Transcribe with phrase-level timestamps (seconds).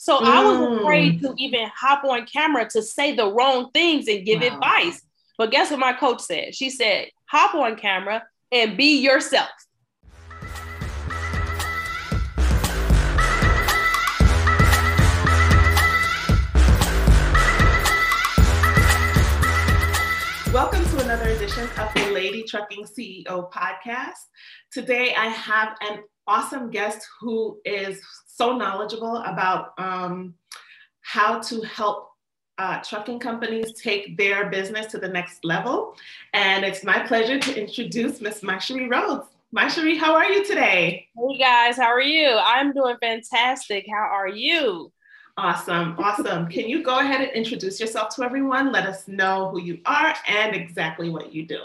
[0.00, 0.24] So mm.
[0.24, 4.40] I was afraid to even hop on camera to say the wrong things and give
[4.40, 4.46] wow.
[4.46, 5.02] advice.
[5.36, 6.54] But guess what my coach said?
[6.54, 9.50] She said, hop on camera and be yourself.
[20.52, 24.26] Welcome to another edition of the Lady Trucking CEO podcast.
[24.72, 30.34] Today I have an awesome guest who is so knowledgeable about um,
[31.02, 32.08] how to help
[32.58, 35.94] uh, trucking companies take their business to the next level.
[36.34, 39.28] And it's my pleasure to introduce Miss Mysherri Rhodes.
[39.54, 41.06] Mysherri, how are you today?
[41.16, 42.28] Hey guys, how are you?
[42.28, 43.86] I'm doing fantastic.
[43.88, 44.90] How are you?
[45.36, 46.48] Awesome, awesome.
[46.48, 48.72] Can you go ahead and introduce yourself to everyone?
[48.72, 51.60] Let us know who you are and exactly what you do.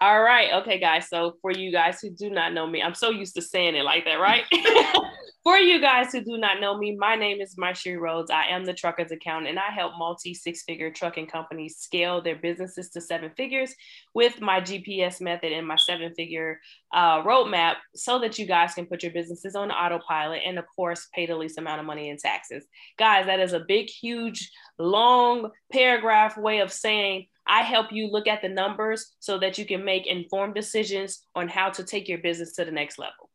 [0.00, 0.52] All right.
[0.62, 1.08] Okay, guys.
[1.08, 3.84] So for you guys who do not know me, I'm so used to saying it
[3.84, 4.44] like that, right?
[5.46, 8.32] For you guys who do not know me, my name is Mysherri Rhodes.
[8.32, 12.34] I am the trucker's accountant and I help multi six figure trucking companies scale their
[12.34, 13.72] businesses to seven figures
[14.12, 16.58] with my GPS method and my seven figure
[16.92, 21.06] uh, roadmap so that you guys can put your businesses on autopilot and, of course,
[21.14, 22.64] pay the least amount of money in taxes.
[22.98, 24.50] Guys, that is a big, huge,
[24.80, 29.64] long paragraph way of saying I help you look at the numbers so that you
[29.64, 33.30] can make informed decisions on how to take your business to the next level.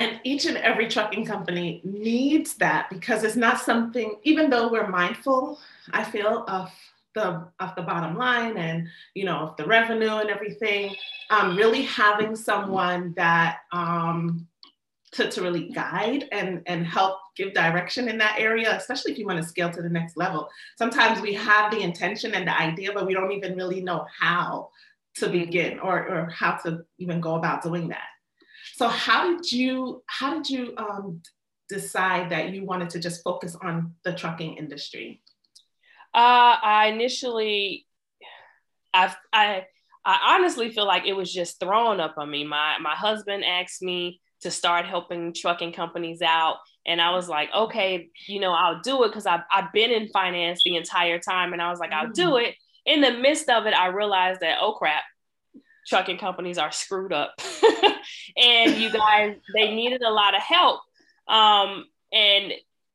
[0.00, 4.88] And each and every trucking company needs that because it's not something, even though we're
[4.88, 5.60] mindful,
[5.92, 6.70] I feel, of
[7.14, 10.94] the of the bottom line and you know of the revenue and everything,
[11.30, 14.48] um, really having someone that um,
[15.12, 19.26] to, to really guide and, and help give direction in that area, especially if you
[19.26, 20.48] want to scale to the next level.
[20.78, 24.70] Sometimes we have the intention and the idea, but we don't even really know how
[25.16, 28.06] to begin or, or how to even go about doing that.
[28.80, 31.20] So how did you how did you um,
[31.68, 35.22] decide that you wanted to just focus on the trucking industry?
[36.14, 37.86] Uh, I initially,
[38.94, 39.66] I, I,
[40.02, 42.46] I honestly feel like it was just thrown up on me.
[42.46, 47.50] My my husband asked me to start helping trucking companies out, and I was like,
[47.54, 51.52] okay, you know, I'll do it because I've I've been in finance the entire time,
[51.52, 52.44] and I was like, I'll do mm.
[52.44, 52.54] it.
[52.86, 55.02] In the midst of it, I realized that oh crap,
[55.90, 57.34] trucking companies are screwed up.
[58.36, 60.80] And you guys they needed a lot of help.
[61.28, 62.52] Um, and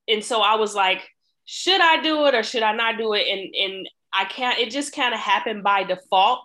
[0.07, 1.01] and so i was like
[1.45, 3.27] should i do it or should i not do it?
[3.27, 6.39] And and i can't it just kind of happened by default.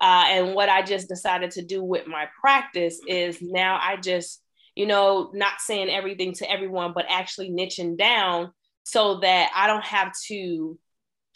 [0.00, 4.42] Uh, and what i just decided to do with my practice is now i just
[4.74, 8.50] you know not saying everything to everyone but actually niching down
[8.82, 10.78] so that i don't have to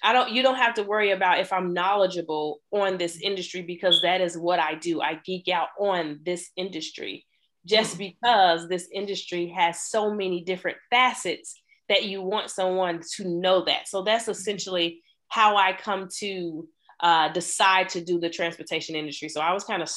[0.04, 4.02] I don't you don't have to worry about if I'm knowledgeable on this industry because
[4.02, 5.00] that is what I do.
[5.00, 7.26] I geek out on this industry
[7.66, 7.98] just mm.
[7.98, 13.88] because this industry has so many different facets that you want someone to know that.
[13.88, 16.68] So that's essentially how I come to
[17.00, 19.30] uh, decide to do the transportation industry.
[19.30, 19.90] So I was kind of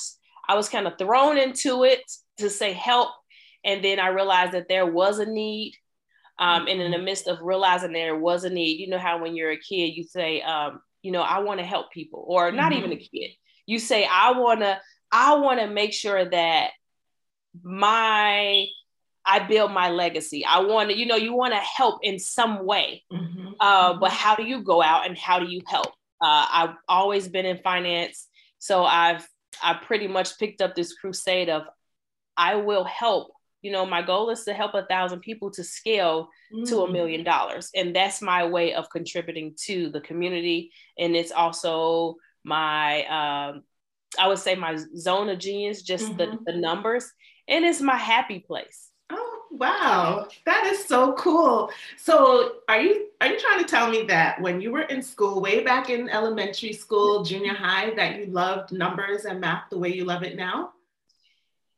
[0.47, 2.01] I was kind of thrown into it
[2.37, 3.09] to say help,
[3.65, 5.73] and then I realized that there was a need
[6.39, 7.05] um, and in the mm-hmm.
[7.05, 10.03] midst of realizing there was a need, you know how when you're a kid, you
[10.03, 12.79] say, um, you know, I want to help people, or not mm-hmm.
[12.79, 13.31] even a kid.
[13.65, 14.79] You say, I want to,
[15.11, 16.71] I want to make sure that
[17.63, 18.65] my
[19.25, 20.45] I build my legacy.
[20.45, 23.03] I want to, you know, you want to help in some way.
[23.11, 23.49] Mm-hmm.
[23.59, 25.89] Uh, but how do you go out and how do you help?
[26.21, 28.27] Uh, I've always been in finance,
[28.57, 29.27] so I've
[29.61, 31.63] I pretty much picked up this crusade of
[32.37, 33.31] I will help
[33.61, 36.67] you know my goal is to help a thousand people to scale mm.
[36.69, 36.91] to a mm.
[36.93, 37.69] million dollars.
[37.75, 40.71] And that's my way of contributing to the community.
[40.97, 43.63] And it's also my um,
[44.17, 46.17] i would say my zone of genius just mm-hmm.
[46.45, 47.11] the, the numbers.
[47.47, 48.89] And it's my happy place.
[49.09, 50.27] Oh wow.
[50.45, 51.71] That is so cool.
[51.97, 55.41] So are you are you trying to tell me that when you were in school
[55.41, 59.93] way back in elementary school junior high that you loved numbers and math the way
[59.93, 60.73] you love it now?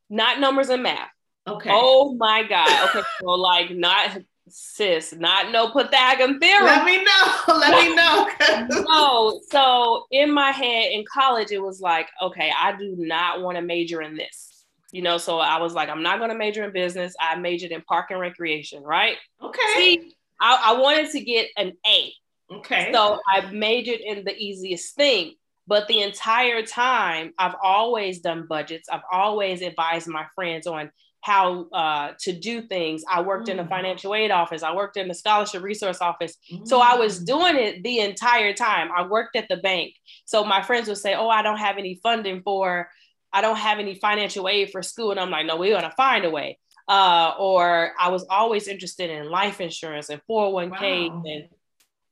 [0.10, 1.09] Not numbers and math
[1.54, 1.70] Okay.
[1.72, 2.90] Oh my God.
[2.90, 3.02] Okay.
[3.22, 4.18] so like not
[4.48, 6.66] sis, not no Pythagorean theorem.
[6.66, 7.34] Let me know.
[7.58, 7.96] Let me
[8.76, 8.84] know.
[8.84, 9.42] no.
[9.50, 13.62] So in my head in college, it was like, okay, I do not want to
[13.62, 14.66] major in this.
[14.92, 17.14] You know, so I was like, I'm not going to major in business.
[17.20, 19.18] I majored in park and recreation, right?
[19.42, 19.62] Okay.
[19.76, 22.12] See, I, I wanted to get an A.
[22.52, 22.90] Okay.
[22.92, 25.36] So I majored in the easiest thing.
[25.68, 28.90] But the entire time, I've always done budgets.
[28.90, 30.90] I've always advised my friends on
[31.22, 33.04] how uh, to do things.
[33.10, 33.52] I worked mm.
[33.52, 34.64] in the financial aid office.
[34.64, 36.38] I worked in the scholarship resource office.
[36.52, 36.68] Mm.
[36.68, 37.26] So I was mm.
[37.26, 38.90] doing it the entire time.
[38.96, 39.96] I worked at the bank.
[40.26, 42.90] So my friends would say, "Oh, I don't have any funding for,
[43.34, 46.26] I don't have any financial aid for school," and I'm like, "No, we're gonna find
[46.26, 46.58] a way."
[46.90, 51.10] uh, or I was always interested in life insurance and 401k.
[51.10, 51.24] Wow.
[51.26, 51.48] And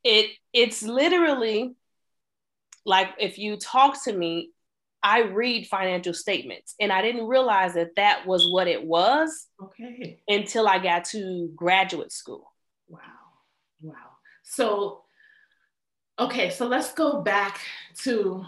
[0.04, 1.74] it it's literally
[2.86, 4.52] like if you talk to me,
[5.08, 9.46] I read financial statements, and I didn't realize that that was what it was.
[9.62, 10.20] Okay.
[10.28, 12.52] Until I got to graduate school.
[12.88, 13.00] Wow.
[13.80, 13.94] Wow.
[14.42, 15.00] So,
[16.18, 17.58] okay, so let's go back
[18.02, 18.44] to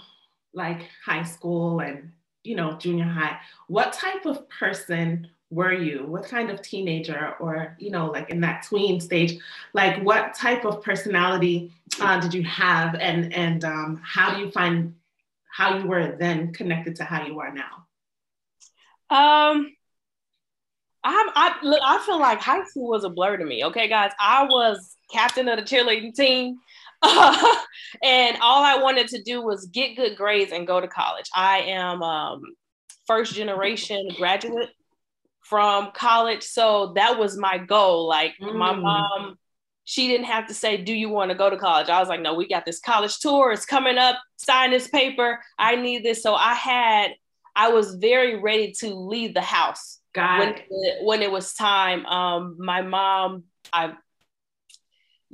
[0.53, 2.13] like high school and
[2.45, 3.39] you know junior high.
[3.69, 6.05] What type of person were you?
[6.05, 9.39] What kind of teenager, or you know, like in that tween stage,
[9.73, 11.73] like what type of personality
[12.03, 14.95] uh, did you have, and and um, how do you find
[15.53, 17.87] how you were then connected to how you are now?
[19.11, 19.73] Um,
[21.03, 21.81] I'm, I look.
[21.83, 23.65] I feel like high school was a blur to me.
[23.65, 26.59] Okay, guys, I was captain of the cheerleading team.
[27.03, 31.31] and all I wanted to do was get good grades and go to college.
[31.35, 32.43] I am um,
[33.07, 34.69] first generation graduate
[35.43, 38.07] from college, so that was my goal.
[38.07, 38.55] Like mm.
[38.55, 39.39] my mom,
[39.91, 42.21] she didn't have to say, "Do you want to go to college?" I was like,
[42.21, 43.51] "No, we got this college tour.
[43.51, 44.21] It's coming up.
[44.37, 45.41] Sign this paper.
[45.59, 47.11] I need this." So I had,
[47.57, 49.99] I was very ready to leave the house.
[50.15, 51.05] Got when it.
[51.05, 52.07] when it was time.
[52.07, 53.43] Um, my mom,
[53.73, 53.95] I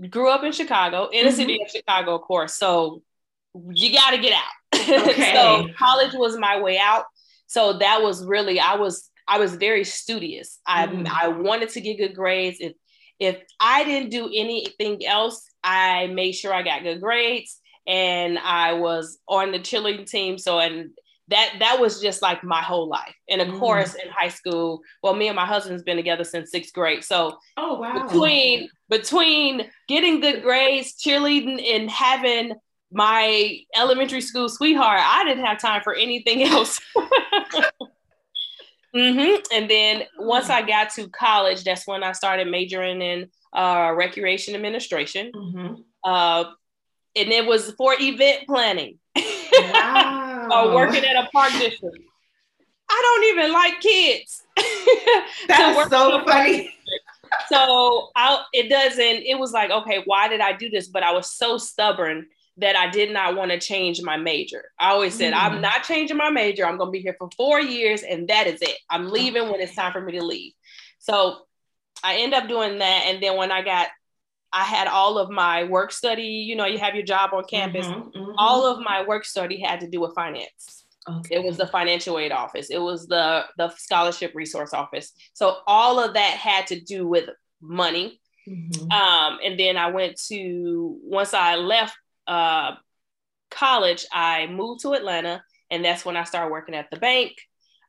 [0.08, 1.36] grew up in Chicago, in the mm-hmm.
[1.36, 2.56] city of Chicago, of course.
[2.56, 3.02] So
[3.74, 4.42] you got to get out.
[4.86, 5.34] Okay.
[5.34, 7.04] so college was my way out.
[7.46, 10.60] So that was really I was I was very studious.
[10.66, 11.06] I mm-hmm.
[11.08, 12.58] I wanted to get good grades.
[12.60, 12.72] If
[13.18, 18.74] if I didn't do anything else, I made sure I got good grades and I
[18.74, 20.38] was on the cheerleading team.
[20.38, 20.90] So and
[21.28, 23.14] that that was just like my whole life.
[23.28, 23.58] And of mm.
[23.58, 27.04] course, in high school, well, me and my husband's been together since sixth grade.
[27.04, 32.52] So oh wow, between between getting good grades, cheerleading, and having
[32.92, 36.80] my elementary school sweetheart, I didn't have time for anything else.
[38.96, 39.42] mm-hmm.
[39.52, 44.54] And then once I got to college, that's when I started majoring in uh, recreation
[44.54, 45.32] administration.
[45.34, 45.74] Mm-hmm.
[46.04, 46.44] Uh,
[47.16, 48.98] and it was for event planning.
[49.58, 50.48] Wow.
[50.52, 51.98] or working at a park district.
[52.90, 54.42] I don't even like kids.
[55.48, 56.74] That's so funny.
[57.48, 60.88] so I, it doesn't, it was like, okay, why did I do this?
[60.88, 62.26] But I was so stubborn
[62.58, 64.70] that I did not want to change my major.
[64.78, 65.38] I always said, mm.
[65.38, 66.64] I'm not changing my major.
[66.64, 68.76] I'm going to be here for four years and that is it.
[68.88, 70.52] I'm leaving when it's time for me to leave.
[70.98, 71.42] So
[72.02, 73.04] I end up doing that.
[73.06, 73.88] And then when I got
[74.52, 77.86] I had all of my work study, you know, you have your job on campus.
[77.86, 78.32] Mm-hmm, mm-hmm.
[78.38, 80.84] All of my work study had to do with finance.
[81.08, 81.36] Okay.
[81.36, 82.70] It was the financial aid office.
[82.70, 85.12] It was the the scholarship resource office.
[85.34, 87.28] So all of that had to do with
[87.60, 88.20] money.
[88.48, 88.90] Mm-hmm.
[88.90, 92.72] Um, and then I went to once I left uh,
[93.50, 97.32] college, I moved to Atlanta, and that's when I started working at the bank.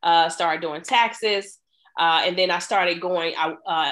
[0.03, 1.57] Uh, started doing taxes,
[1.99, 3.33] uh, and then I started going.
[3.37, 3.91] I uh,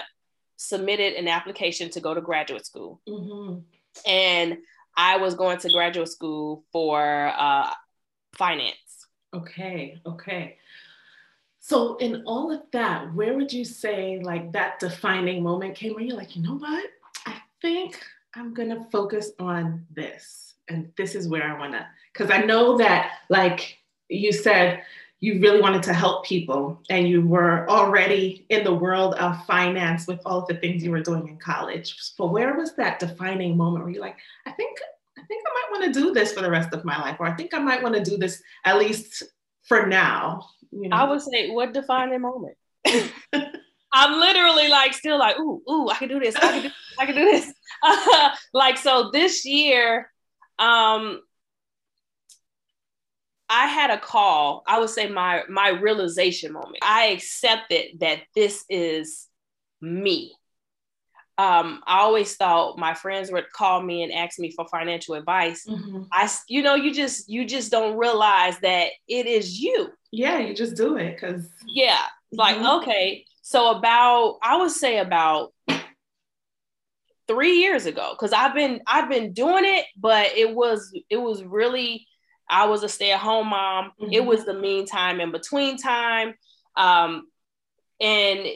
[0.58, 3.02] submitted an application to go to graduate school.
[3.08, 3.60] Mm-hmm.
[4.08, 4.58] And
[4.96, 7.72] I was going to graduate school for uh,
[8.34, 8.76] finance.
[9.34, 10.58] Okay, okay.
[11.60, 16.04] So, in all of that, where would you say like that defining moment came where
[16.04, 16.86] you're like, you know what?
[17.26, 18.00] I think
[18.36, 23.20] I'm gonna focus on this, and this is where I wanna, because I know that,
[23.30, 23.78] like
[24.10, 24.84] you said,
[25.22, 30.06] you really wanted to help people and you were already in the world of finance
[30.06, 31.96] with all of the things you were doing in college.
[32.18, 34.78] But where was that defining moment where you're like, I think
[35.18, 37.26] I think I might want to do this for the rest of my life, or
[37.26, 39.24] I think I might want to do this at least
[39.64, 40.48] for now.
[40.72, 40.98] You know?
[40.98, 42.58] I would say, what defining moment?
[43.96, 47.06] I'm literally like still like, ooh, ooh, I can do this, I can do, I
[47.06, 47.54] can do this.
[48.54, 50.12] like so this year,
[50.60, 51.22] um,
[53.50, 54.64] I had a call.
[54.68, 56.80] I would say my my realization moment.
[56.82, 59.28] I accepted that this is
[59.80, 60.34] me.
[61.38, 65.66] Um, I always thought my friends would call me and ask me for financial advice.
[65.66, 66.04] Mm-hmm.
[66.12, 69.90] I, you know, you just you just don't realize that it is you.
[70.12, 72.02] Yeah, you just do it because yeah,
[72.34, 72.82] like mm-hmm.
[72.82, 73.26] okay.
[73.48, 75.54] So about I would say about
[77.28, 81.44] three years ago because I've been I've been doing it, but it was it was
[81.44, 82.08] really
[82.50, 83.92] I was a stay at home mom.
[84.02, 84.14] Mm-hmm.
[84.14, 86.34] It was the meantime in between time.
[86.76, 87.28] Um,
[88.02, 88.48] and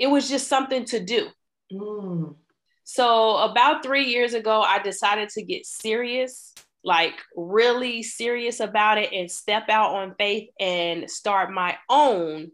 [0.00, 1.28] it was just something to do.
[1.72, 2.34] Mm.
[2.82, 9.12] So, about three years ago, I decided to get serious, like really serious about it,
[9.12, 12.50] and step out on faith and start my own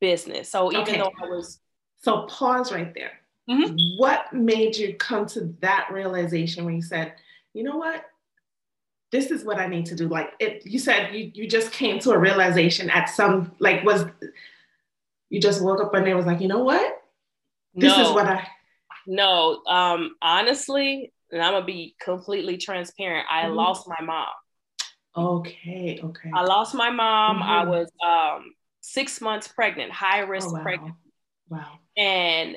[0.00, 0.50] business.
[0.50, 0.98] So, even okay.
[0.98, 1.60] though I was.
[2.02, 3.12] So, pause right there.
[3.48, 3.98] Mm-hmm.
[3.98, 7.14] What made you come to that realization when you said,
[7.52, 8.04] you know what?
[9.12, 10.06] this is what I need to do.
[10.06, 14.04] Like it, you said, you, you just came to a realization at some, like, was,
[15.30, 17.02] You just woke up one day and was like, you know what?
[17.74, 18.08] This no.
[18.08, 18.46] is what I.
[19.06, 23.26] No, um, honestly, and I'm gonna be completely transparent.
[23.30, 23.54] I mm-hmm.
[23.54, 24.28] lost my mom.
[25.16, 26.30] Okay, okay.
[26.34, 27.38] I lost my mom.
[27.38, 27.48] Mm-hmm.
[27.48, 30.62] I was um, six months pregnant, high risk oh, wow.
[30.62, 30.94] pregnant.
[31.48, 31.78] Wow.
[31.96, 32.56] And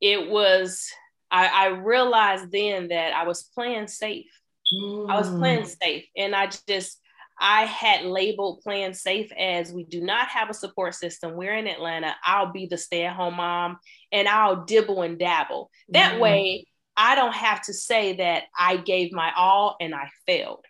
[0.00, 0.88] it was,
[1.30, 4.30] I, I, realized then that I was playing safe.
[4.72, 5.10] Mm.
[5.10, 5.76] I was playing mm.
[5.82, 6.04] safe.
[6.16, 7.00] And I just,
[7.40, 11.34] I had labeled playing safe as we do not have a support system.
[11.34, 12.16] We're in Atlanta.
[12.24, 13.78] I'll be the stay at home mom
[14.10, 15.70] and I'll dibble and dabble.
[15.90, 16.20] That mm.
[16.20, 20.64] way, I don't have to say that I gave my all and I failed.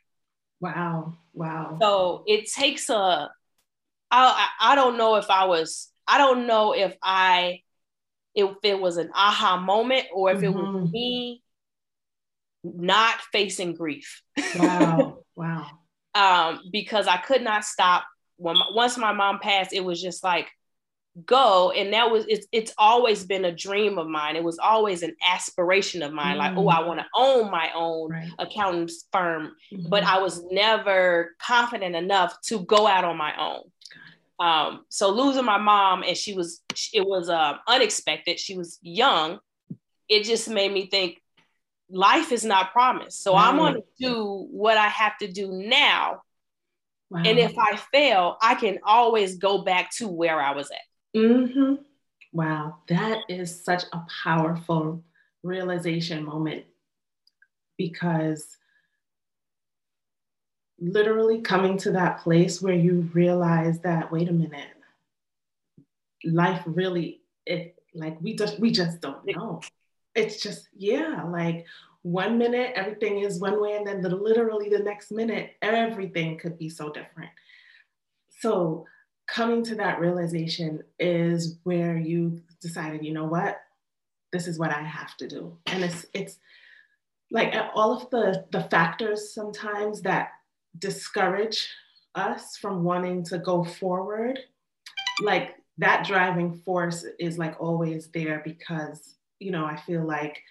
[0.61, 1.17] Wow.
[1.33, 1.79] Wow.
[1.81, 3.31] So it takes a,
[4.11, 7.61] I, I don't know if I was, I don't know if I,
[8.35, 10.47] if it was an aha moment or if mm-hmm.
[10.47, 10.91] it was mm-hmm.
[10.91, 11.43] me
[12.65, 14.23] not facing grief.
[14.57, 15.19] Wow.
[15.37, 15.67] wow.
[16.15, 18.05] Um, because I could not stop
[18.37, 20.49] when my, once my mom passed, it was just like,
[21.25, 25.03] go and that was it's, it's always been a dream of mine it was always
[25.03, 26.39] an aspiration of mine mm.
[26.39, 28.31] like oh i want to own my own right.
[28.39, 29.89] accounting firm mm-hmm.
[29.89, 33.63] but i was never confident enough to go out on my own
[34.41, 39.39] um, so losing my mom and she was it was um, unexpected she was young
[40.09, 41.21] it just made me think
[41.91, 43.49] life is not promised so right.
[43.49, 46.21] i'm going to do what i have to do now
[47.11, 47.23] wow.
[47.25, 50.79] and if i fail i can always go back to where i was at
[51.17, 51.75] Mm-hmm.
[52.33, 55.03] Wow, that is such a powerful
[55.43, 56.65] realization moment
[57.77, 58.57] because
[60.81, 64.69] literally coming to that place where you realize that wait a minute
[66.25, 69.61] life really it like we just we just don't know
[70.15, 71.67] it's just yeah like
[72.03, 76.57] one minute everything is one way and then the, literally the next minute everything could
[76.59, 77.31] be so different
[78.41, 78.87] so
[79.29, 83.61] coming to that realization is where you decided, you know what,
[84.33, 85.57] this is what I have to do.
[85.67, 86.39] And it's it's
[87.31, 90.31] like uh, all of the the factors sometimes that
[90.79, 91.69] discourage
[92.15, 94.39] us from wanting to go forward,
[95.23, 100.43] like that driving force is like always there because you know I feel like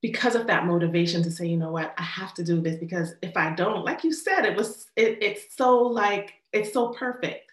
[0.00, 1.94] because of that motivation to say you know what?
[1.98, 5.18] I have to do this because if i don't like you said it was it,
[5.20, 7.47] it's so like it's so perfect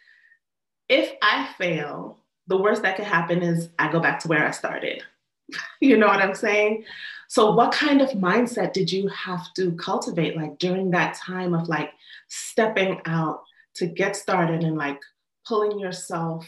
[0.90, 4.52] if I fail, the worst that could happen is I go back to where I
[4.52, 5.04] started.
[5.80, 6.86] you know what I'm saying?
[7.28, 11.68] So, what kind of mindset did you have to cultivate like during that time of
[11.68, 11.92] like
[12.28, 13.44] stepping out
[13.76, 15.00] to get started and like
[15.48, 16.48] pulling yourself,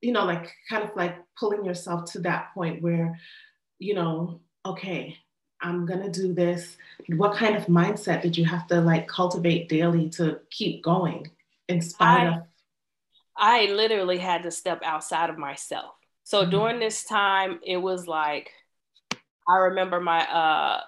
[0.00, 3.18] you know, like kind of like pulling yourself to that point where,
[3.78, 5.16] you know, okay,
[5.62, 6.76] I'm gonna do this.
[7.08, 11.30] What kind of mindset did you have to like cultivate daily to keep going
[11.68, 12.42] in spite I, of
[13.40, 15.94] I literally had to step outside of myself.
[16.24, 16.50] So mm-hmm.
[16.50, 18.52] during this time, it was like
[19.48, 20.82] I remember my uh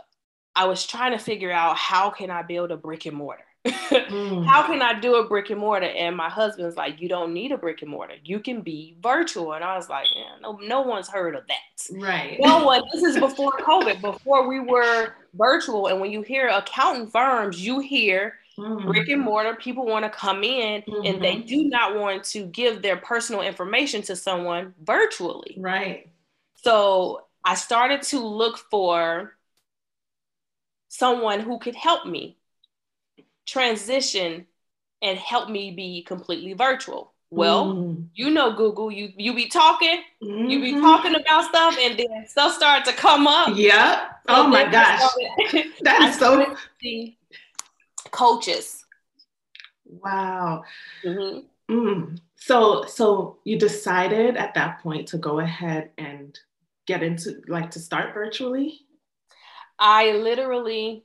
[0.54, 3.44] I was trying to figure out how can I build a brick and mortar.
[3.64, 4.44] mm.
[4.44, 5.86] How can I do a brick and mortar?
[5.86, 8.16] And my husband's like, you don't need a brick and mortar.
[8.22, 9.54] You can be virtual.
[9.54, 11.96] And I was like, yeah, no, no one's heard of that.
[11.98, 12.38] Right.
[12.40, 12.82] No one.
[12.92, 15.86] This is before COVID, before we were virtual.
[15.86, 18.86] And when you hear accounting firms, you hear Mm-hmm.
[18.86, 21.06] Brick and mortar people want to come in mm-hmm.
[21.06, 21.46] and they mm-hmm.
[21.46, 25.56] do not want to give their personal information to someone virtually.
[25.58, 26.10] Right.
[26.56, 29.34] So I started to look for
[30.88, 32.36] someone who could help me
[33.46, 34.46] transition
[35.00, 37.12] and help me be completely virtual.
[37.30, 38.08] Well, mm.
[38.14, 40.50] you know Google, you you be talking, mm-hmm.
[40.50, 40.82] you be mm-hmm.
[40.82, 43.56] talking about stuff, and then stuff started to come up.
[43.56, 44.08] Yeah.
[44.28, 45.00] oh my gosh.
[45.00, 46.54] Started, that is so
[48.12, 48.84] coaches.
[49.84, 50.62] Wow.
[51.04, 51.74] Mm-hmm.
[51.74, 52.18] Mm.
[52.36, 56.38] So, so you decided at that point to go ahead and
[56.86, 58.80] get into like to start virtually.
[59.78, 61.04] I literally,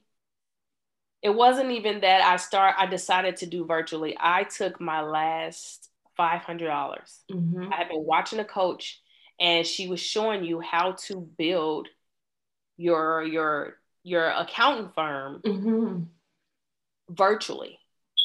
[1.21, 2.75] it wasn't even that I start.
[2.77, 4.15] I decided to do virtually.
[4.19, 7.19] I took my last five hundred dollars.
[7.31, 7.71] Mm-hmm.
[7.71, 9.01] I had been watching a coach,
[9.39, 11.87] and she was showing you how to build
[12.77, 15.41] your your your accounting firm.
[15.45, 16.03] Mm-hmm
[17.09, 17.79] virtually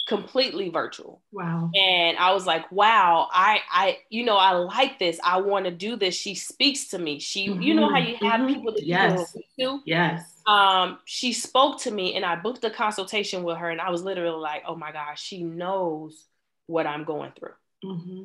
[0.09, 5.21] completely virtual wow and i was like wow i i you know i like this
[5.23, 7.63] i want to do this she speaks to me she mm-hmm.
[7.63, 8.49] you know how you have mm-hmm.
[8.49, 9.37] people that yes.
[9.57, 13.71] you to yes um she spoke to me and i booked a consultation with her
[13.71, 16.27] and i was literally like oh my gosh she knows
[16.67, 18.23] what i'm going through mm-hmm.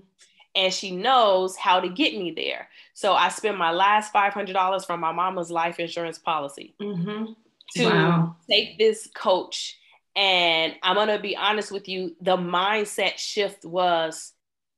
[0.55, 4.99] and she knows how to get me there so i spent my last $500 from
[4.99, 7.33] my mama's life insurance policy mm-hmm.
[7.75, 8.35] to wow.
[8.49, 9.77] take this coach
[10.17, 14.33] and I'm going to be honest with you, the mindset shift was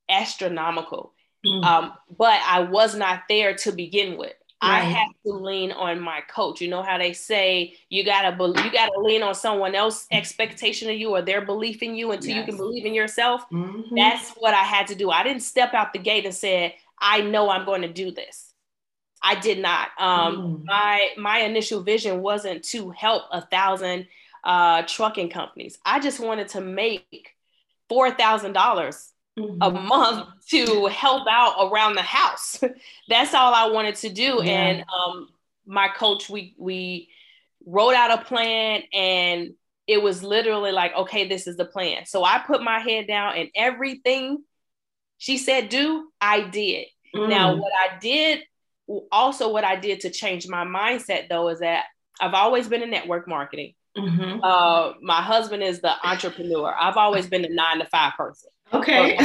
[0.10, 1.14] astronomical.
[1.46, 1.64] Mm.
[1.64, 4.34] Um, but I was not there to begin with.
[4.62, 4.80] Right.
[4.80, 6.60] I had to lean on my coach.
[6.60, 10.90] You know how they say you gotta be- you gotta lean on someone else's expectation
[10.90, 12.40] of you or their belief in you until yes.
[12.40, 13.46] you can believe in yourself.
[13.54, 13.96] Mm-hmm.
[13.96, 15.12] That's what I had to do.
[15.12, 18.54] I didn't step out the gate and said, "I know I'm going to do this."
[19.22, 19.92] I did not.
[19.98, 20.66] Um, mm.
[20.66, 24.08] My my initial vision wasn't to help a thousand
[24.44, 25.78] uh, trucking companies.
[25.86, 27.36] I just wanted to make
[27.88, 29.62] four thousand dollars mm-hmm.
[29.62, 32.60] a month to help out around the house.
[33.08, 34.42] That's all I wanted to do.
[34.44, 34.52] Yeah.
[34.52, 35.30] And um,
[35.66, 37.10] my coach, we we
[37.66, 39.54] wrote out a plan and
[39.88, 42.06] it was literally like, okay, this is the plan.
[42.06, 44.44] So I put my head down and everything
[45.18, 46.88] she said do, I did.
[47.16, 47.30] Mm.
[47.30, 48.44] Now, what I did,
[49.12, 51.86] also what I did to change my mindset though, is that
[52.22, 53.74] I've always been in network marketing.
[54.02, 54.40] Mm-hmm.
[54.44, 56.74] Uh, my husband is the entrepreneur.
[56.80, 58.50] I've always been a nine to five person.
[58.74, 59.18] Okay.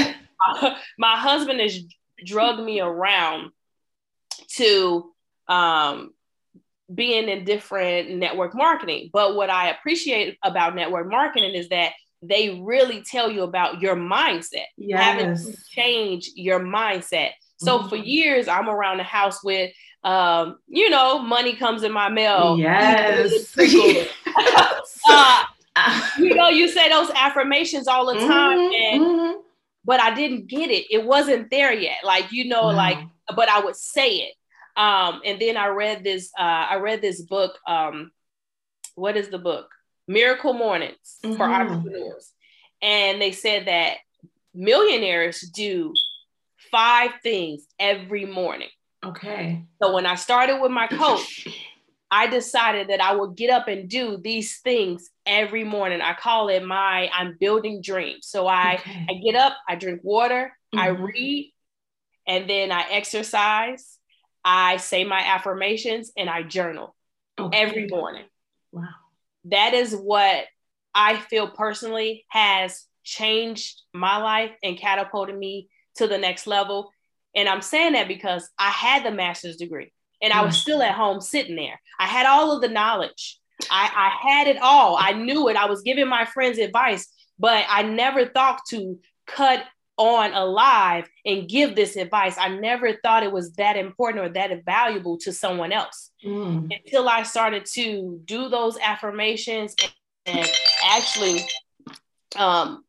[0.47, 1.79] my, my husband has
[2.25, 3.51] drugged me around
[4.57, 5.13] to
[5.49, 6.13] um,
[6.93, 9.11] being in different network marketing.
[9.13, 13.97] But what I appreciate about network marketing is that they really tell you about your
[13.97, 15.03] mindset, yes.
[15.03, 17.31] having to change your mindset.
[17.59, 17.89] So mm-hmm.
[17.89, 22.57] for years, I'm around the house with, um, you know, money comes in my mail.
[22.59, 23.55] Yes.
[25.09, 25.45] uh,
[26.19, 28.75] you know, you say those affirmations all the time, mm-hmm.
[28.75, 29.41] and mm-hmm
[29.85, 30.87] but I didn't get it.
[30.91, 31.99] It wasn't there yet.
[32.05, 32.77] Like, you know, wow.
[32.77, 32.99] like,
[33.37, 34.35] but I would say it.
[34.77, 37.59] Um, and then I read this, uh, I read this book.
[37.67, 38.11] Um,
[38.95, 39.69] what is the book?
[40.09, 41.37] Miracle Mornings mm-hmm.
[41.37, 42.33] for entrepreneurs.
[42.83, 43.99] And they said that
[44.55, 45.93] millionaires do
[46.71, 48.69] five things every morning.
[49.05, 49.63] Okay.
[49.83, 51.47] So when I started with my coach,
[52.15, 56.01] I decided that I would get up and do these things every morning.
[56.01, 58.29] I call it my I'm building dreams.
[58.29, 59.07] So I okay.
[59.11, 60.79] I get up, I drink water, mm-hmm.
[60.79, 61.53] I read,
[62.25, 63.99] and then I exercise.
[64.45, 66.95] I say my affirmations and I journal
[67.37, 67.59] okay.
[67.59, 68.27] every morning.
[68.71, 68.91] Wow.
[69.47, 70.45] That is what
[70.95, 76.91] I feel personally has changed my life and catapulted me to the next level.
[77.35, 79.93] And I'm saying that because I had the master's degree
[80.25, 80.61] and I was mm.
[80.61, 81.79] still at home sitting there.
[82.01, 83.39] I had all of the knowledge.
[83.71, 84.97] I, I had it all.
[84.99, 85.57] I knew it.
[85.57, 87.07] I was giving my friends advice,
[87.39, 89.65] but I never thought to cut
[89.97, 92.37] on alive and give this advice.
[92.39, 96.75] I never thought it was that important or that valuable to someone else mm.
[96.75, 99.75] until I started to do those affirmations
[100.27, 100.51] and, and
[100.91, 101.43] actually
[102.37, 102.83] um,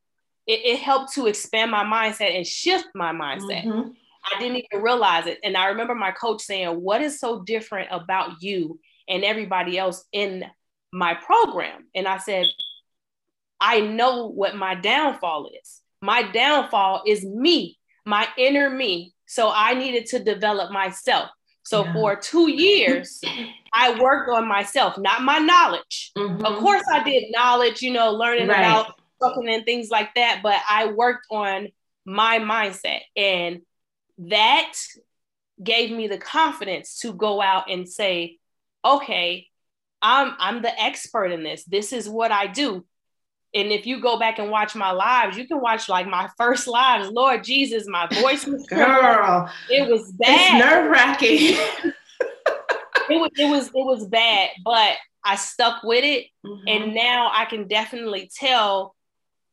[0.48, 3.66] it, it, helped to expand my mindset and shift my mindset.
[3.66, 3.90] Mm-hmm.
[4.26, 5.40] I didn't even realize it.
[5.44, 10.04] And I remember my coach saying, What is so different about you and everybody else
[10.12, 10.46] in
[10.92, 11.86] my program?
[11.94, 12.46] And I said,
[13.60, 15.82] I know what my downfall is.
[16.02, 19.14] My downfall is me, my inner me.
[19.28, 21.30] So I needed to develop myself.
[21.64, 21.94] So yeah.
[21.94, 23.22] for two years,
[23.74, 26.12] I worked on myself, not my knowledge.
[26.18, 26.46] Mm-hmm.
[26.46, 28.60] Of course, I did knowledge, you know, learning right.
[28.60, 31.70] about and things like that, but I worked on
[32.06, 33.02] my mindset.
[33.16, 33.62] And
[34.18, 34.74] that
[35.62, 38.38] gave me the confidence to go out and say,
[38.84, 39.48] okay,
[40.02, 41.64] I'm I'm the expert in this.
[41.64, 42.86] This is what I do.
[43.54, 46.68] And if you go back and watch my lives, you can watch like my first
[46.68, 47.10] lives.
[47.10, 49.50] Lord Jesus, my voice was girl.
[49.70, 50.58] It was bad.
[50.58, 51.40] It's nerve wracking.
[53.10, 56.68] it was it was it was bad, but I stuck with it, mm-hmm.
[56.68, 58.94] and now I can definitely tell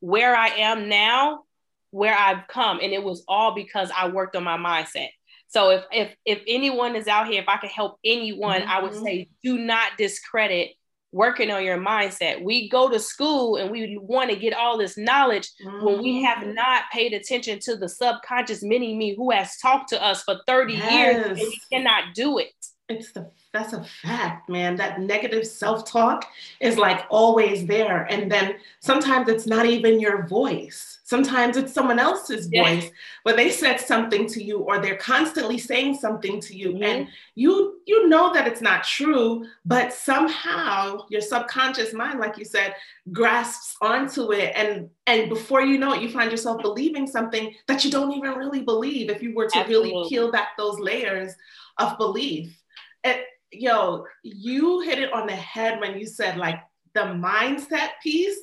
[0.01, 1.45] where I am now
[1.93, 2.81] where I've come.
[2.83, 5.11] And it was all because I worked on my mindset.
[5.47, 8.71] So if if if anyone is out here, if I can help anyone, mm-hmm.
[8.71, 9.05] I would mm-hmm.
[9.05, 10.71] say do not discredit
[11.13, 12.43] working on your mindset.
[12.43, 15.85] We go to school and we want to get all this knowledge mm-hmm.
[15.85, 16.55] when we have mm-hmm.
[16.55, 20.73] not paid attention to the subconscious mini me who has talked to us for 30
[20.73, 20.93] yes.
[20.93, 22.55] years and we cannot do it.
[22.89, 24.77] It's the that's a fact, man.
[24.77, 26.25] That negative self-talk
[26.61, 28.05] is like always there.
[28.05, 32.91] And then sometimes it's not even your voice Sometimes it's someone else's voice,
[33.23, 36.83] but they said something to you or they're constantly saying something to you mm-hmm.
[36.83, 42.47] and you you know that it's not true, but somehow your subconscious mind like you
[42.47, 42.75] said
[43.13, 47.85] grasps onto it and and before you know it you find yourself believing something that
[47.85, 49.91] you don't even really believe if you were to Absolutely.
[49.91, 51.35] really peel back those layers
[51.77, 52.59] of belief.
[53.05, 56.61] It, yo, you hit it on the head when you said like
[56.95, 58.39] the mindset piece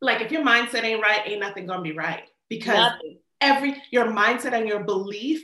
[0.00, 3.18] like if your mindset ain't right, ain't nothing gonna be right because nothing.
[3.40, 5.42] every your mindset and your belief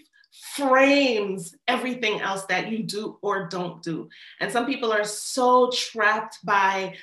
[0.55, 4.09] frames everything else that you do or don't do.
[4.41, 6.95] And some people are so trapped by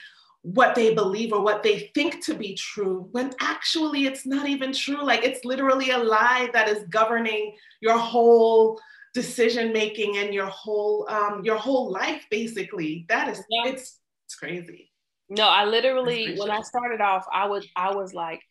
[0.43, 4.73] what they believe or what they think to be true when actually it's not even
[4.73, 8.77] true like it's literally a lie that is governing your whole
[9.13, 13.71] decision making and your whole um your whole life basically that is yeah.
[13.71, 14.91] it's it's crazy
[15.29, 18.41] no i literally when i started off i was i was like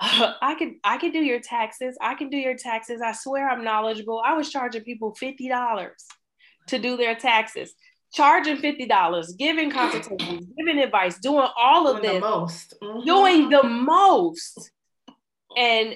[0.00, 1.96] uh, i could i could do your taxes.
[2.00, 3.00] I can do your taxes.
[3.00, 4.22] I swear i'm knowledgeable.
[4.24, 5.90] I was charging people $50
[6.68, 7.74] to do their taxes.
[8.12, 13.06] Charging fifty dollars, giving consultations, giving advice, doing all of doing this, the most, mm-hmm.
[13.06, 14.72] doing the most,
[15.56, 15.94] and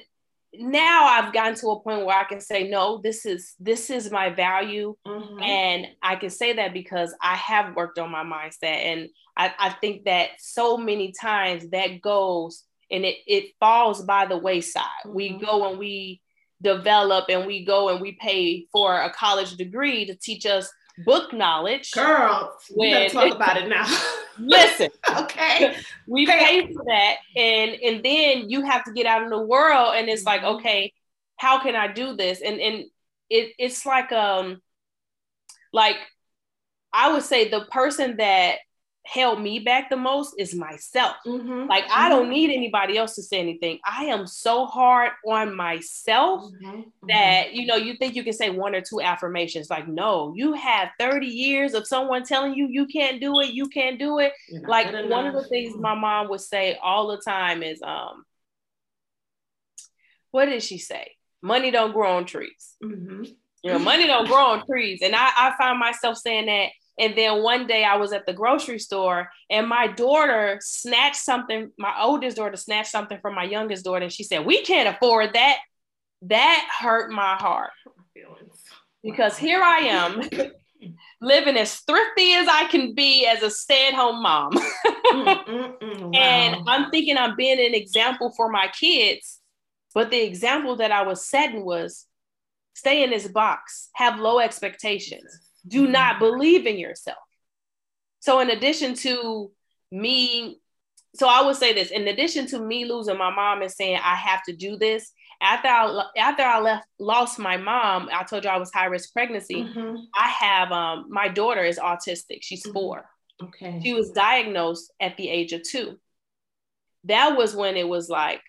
[0.58, 4.10] now I've gotten to a point where I can say, no, this is this is
[4.10, 5.42] my value, mm-hmm.
[5.42, 9.70] and I can say that because I have worked on my mindset, and I, I
[9.70, 14.84] think that so many times that goes and it it falls by the wayside.
[15.06, 15.14] Mm-hmm.
[15.14, 16.20] We go and we
[16.62, 20.72] develop and we go and we pay for a college degree to teach us
[21.04, 21.92] book knowledge.
[21.92, 23.86] Girl, we gotta talk about it now.
[24.38, 25.76] listen, okay,
[26.06, 29.94] we pay for that, and and then you have to get out in the world,
[29.96, 30.56] and it's like, mm-hmm.
[30.56, 30.92] okay,
[31.36, 32.40] how can I do this?
[32.40, 32.84] And and
[33.30, 34.60] it it's like um,
[35.72, 35.96] like
[36.92, 38.58] I would say the person that
[39.06, 41.16] held me back the most is myself.
[41.26, 41.68] Mm-hmm.
[41.68, 42.30] Like I don't mm-hmm.
[42.30, 43.78] need anybody else to say anything.
[43.84, 46.82] I am so hard on myself mm-hmm.
[47.08, 49.68] that you know you think you can say one or two affirmations.
[49.68, 53.68] Like no, you have 30 years of someone telling you you can't do it, you
[53.68, 54.32] can't do it.
[54.66, 58.24] Like one of the things my mom would say all the time is um
[60.30, 61.12] what did she say?
[61.42, 62.74] Money don't grow on trees.
[62.82, 63.24] Mm-hmm.
[63.62, 65.00] You know, money don't grow on trees.
[65.02, 68.32] And I, I find myself saying that and then one day I was at the
[68.32, 73.84] grocery store and my daughter snatched something, my oldest daughter snatched something from my youngest
[73.84, 74.04] daughter.
[74.04, 75.58] And she said, We can't afford that.
[76.22, 77.70] That hurt my heart.
[79.02, 80.22] Because here I am
[81.20, 84.54] living as thrifty as I can be as a stay at home mom.
[85.12, 86.10] wow.
[86.14, 89.40] And I'm thinking I'm being an example for my kids.
[89.94, 92.06] But the example that I was setting was
[92.74, 97.18] stay in this box, have low expectations do not believe in yourself.
[98.20, 99.50] So, in addition to
[99.90, 100.60] me,
[101.14, 104.14] so I would say this in addition to me losing my mom and saying I
[104.14, 108.50] have to do this, after I after I left lost my mom, I told you
[108.50, 109.62] I was high risk pregnancy.
[109.62, 109.96] Mm-hmm.
[110.14, 112.38] I have um my daughter is autistic.
[112.42, 112.72] She's mm-hmm.
[112.72, 113.04] 4
[113.42, 113.80] Okay.
[113.82, 115.98] She was diagnosed at the age of two.
[117.04, 118.40] That was when it was like,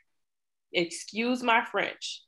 [0.72, 2.22] excuse my French.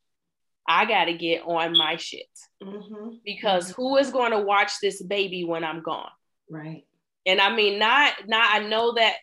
[0.67, 2.27] I got to get on my shit
[2.61, 3.15] mm-hmm.
[3.23, 3.81] because mm-hmm.
[3.81, 6.09] who is going to watch this baby when I'm gone?
[6.49, 6.83] Right.
[7.25, 9.15] And I mean, not not I know that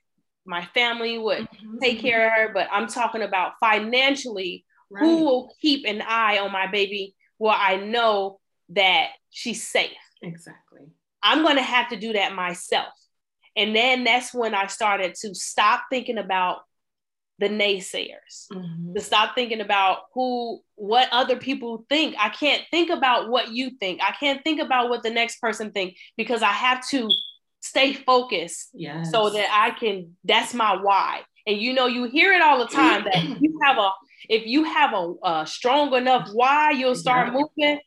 [0.46, 1.78] my family would mm-hmm.
[1.78, 4.64] take care of her, but I'm talking about financially.
[4.90, 5.04] Right.
[5.04, 7.14] Who will keep an eye on my baby?
[7.38, 9.90] Well, I know that she's safe.
[10.22, 10.82] Exactly.
[11.22, 12.92] I'm going to have to do that myself.
[13.56, 16.58] And then that's when I started to stop thinking about
[17.38, 18.94] the naysayers mm-hmm.
[18.94, 23.70] to stop thinking about who what other people think i can't think about what you
[23.80, 27.08] think i can't think about what the next person think because i have to
[27.60, 29.10] stay focused yes.
[29.10, 32.66] so that i can that's my why and you know you hear it all the
[32.66, 33.90] time that you have a
[34.28, 37.32] if you have a, a strong enough why you'll start yeah.
[37.32, 37.80] moving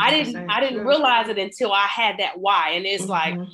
[0.00, 3.38] i didn't i didn't realize it until i had that why and it's mm-hmm.
[3.40, 3.48] like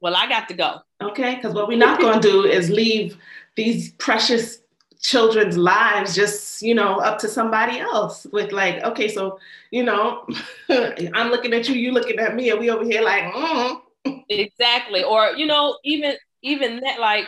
[0.00, 3.16] well i got to go okay because what we're not going to do is leave
[3.54, 4.61] these precious
[5.02, 9.38] children's lives just you know up to somebody else with like okay so
[9.72, 10.24] you know
[11.14, 13.80] i'm looking at you you looking at me and we over here like mm.
[14.28, 15.02] exactly.
[15.04, 17.26] Or you know even even that like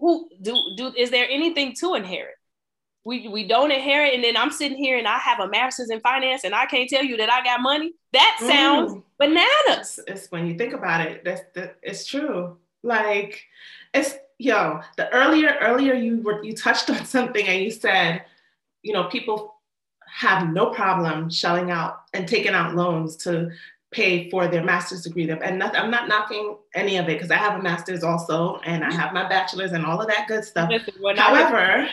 [0.00, 2.34] who do do is there anything to inherit?
[3.04, 6.00] We we don't inherit and then i'm sitting here and i have a master's in
[6.00, 7.92] finance and i can't tell you that i got money?
[8.12, 9.02] That sounds mm.
[9.18, 9.98] bananas.
[9.98, 12.58] It's, it's, when you think about it that's that it's true.
[12.84, 13.42] Like
[13.94, 18.24] it's yo, the earlier earlier you were you touched on something and you said,
[18.82, 19.54] you know, people
[20.06, 23.50] have no problem shelling out and taking out loans to
[23.92, 25.30] pay for their master's degree.
[25.30, 28.84] And not, I'm not knocking any of it because I have a master's also and
[28.84, 30.70] I have my bachelor's and all of that good stuff.
[31.16, 31.88] However,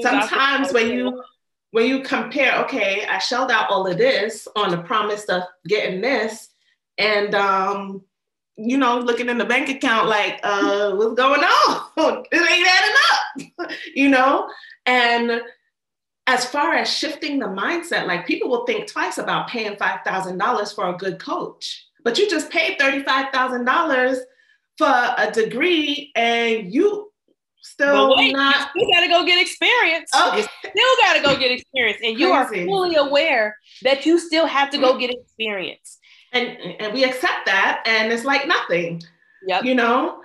[0.00, 1.22] sometimes when you
[1.70, 6.02] when you compare, okay, I shelled out all of this on the promise of getting
[6.02, 6.50] this,
[6.98, 8.02] and um,
[8.56, 11.86] you know, looking in the bank account like, uh, what's going on?
[12.32, 14.48] it ain't adding up, you know?
[14.86, 15.42] And
[16.26, 20.88] as far as shifting the mindset, like people will think twice about paying $5,000 for
[20.88, 24.18] a good coach, but you just paid $35,000
[24.78, 27.10] for a degree and you
[27.62, 28.70] still wait, not.
[28.74, 30.10] You gotta go get experience.
[30.14, 30.38] Okay.
[30.38, 31.98] You still gotta go get experience.
[32.02, 32.62] And you Crazy.
[32.62, 35.98] are fully aware that you still have to go get experience
[36.32, 39.02] and and we accept that and it's like nothing
[39.46, 39.64] yep.
[39.64, 40.22] you know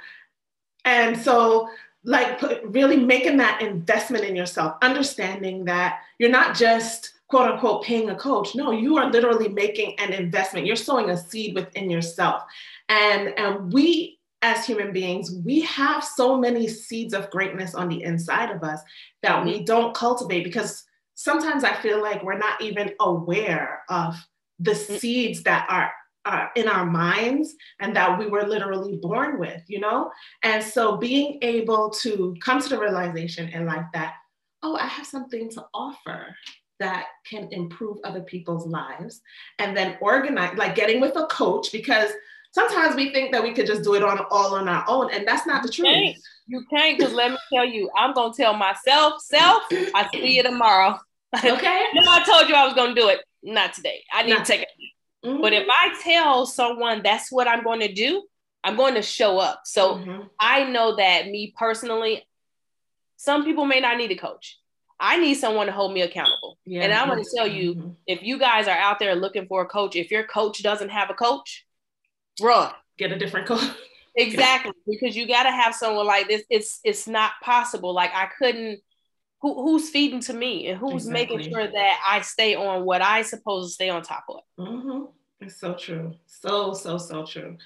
[0.88, 1.70] And so,
[2.06, 8.10] like, really making that investment in yourself, understanding that you're not just quote unquote paying
[8.10, 8.56] a coach.
[8.56, 10.66] No, you are literally making an investment.
[10.66, 12.44] You're sowing a seed within yourself.
[12.88, 18.02] And, and we as human beings, we have so many seeds of greatness on the
[18.04, 18.80] inside of us
[19.24, 19.66] that we mm-hmm.
[19.66, 24.16] don't cultivate because sometimes I feel like we're not even aware of
[24.60, 25.00] the mm.
[25.00, 25.92] seeds that are
[26.26, 30.12] uh, in our minds and that we were literally born with, you know?
[30.44, 34.16] And so being able to come to the realization in life that,
[34.62, 36.36] oh, I have something to offer
[36.80, 39.22] that can improve other people's lives.
[39.60, 42.12] And then organize, like getting with a coach, because
[42.52, 45.28] sometimes we think that we could just do it on all on our own, and
[45.28, 45.88] that's not the truth.
[45.88, 46.18] You can't,
[46.48, 50.44] you can't because let me tell you, I'm gonna tell myself, self, I see you
[50.44, 51.00] tomorrow.
[51.36, 51.84] Okay.
[51.94, 53.20] no, I told you I was gonna do it.
[53.44, 54.04] Not today.
[54.12, 54.68] I need not to take it.
[55.26, 55.42] Mm-hmm.
[55.42, 58.24] But if I tell someone that's what I'm going to do,
[58.64, 59.62] I'm going to show up.
[59.66, 60.24] So mm-hmm.
[60.40, 62.28] I know that me personally,
[63.16, 64.60] some people may not need a coach.
[65.00, 66.58] I need someone to hold me accountable.
[66.66, 67.90] Yeah, and I'm going to tell you mm-hmm.
[68.08, 71.10] if you guys are out there looking for a coach, if your coach doesn't have
[71.10, 71.66] a coach,
[72.42, 72.72] run.
[72.98, 73.72] Get a different coach.
[74.16, 74.72] exactly.
[74.88, 76.44] Because you got to have someone like this.
[76.50, 77.94] It's it's not possible.
[77.94, 78.80] Like I couldn't
[79.42, 81.38] who, who's feeding to me and who's exactly.
[81.38, 84.42] making sure that I stay on what I supposed to stay on top of.
[84.60, 85.04] Mm-hmm.
[85.42, 86.16] It's so true.
[86.26, 87.58] So, so, so true.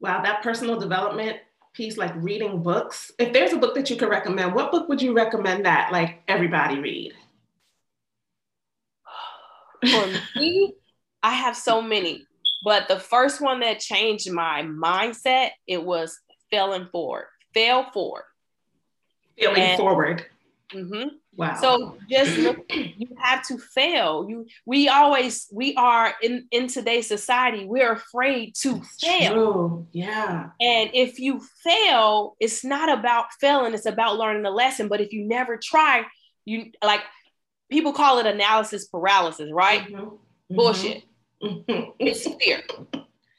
[0.00, 1.38] Wow, that personal development
[1.72, 3.12] piece, like reading books.
[3.18, 6.22] If there's a book that you could recommend, what book would you recommend that like
[6.26, 7.12] everybody read?
[9.88, 10.74] For me,
[11.22, 12.26] I have so many,
[12.64, 16.18] but the first one that changed my mindset, it was
[16.50, 17.26] failing forward.
[17.54, 18.24] Fail forward.
[19.38, 20.26] Failing and, forward.
[20.74, 21.08] Mm-hmm.
[21.36, 21.56] Wow.
[21.60, 24.26] So just look, you have to fail.
[24.28, 29.32] You we always we are in in today's society, we're afraid to That's fail.
[29.32, 29.86] True.
[29.92, 30.50] Yeah.
[30.60, 34.88] And if you fail, it's not about failing, it's about learning the lesson.
[34.88, 36.04] But if you never try,
[36.44, 37.02] you like
[37.70, 39.82] people call it analysis paralysis, right?
[39.86, 39.96] Mm-hmm.
[39.96, 40.56] mm-hmm.
[40.56, 41.04] Bullshit.
[41.42, 41.90] Mm-hmm.
[41.98, 42.62] It's fear.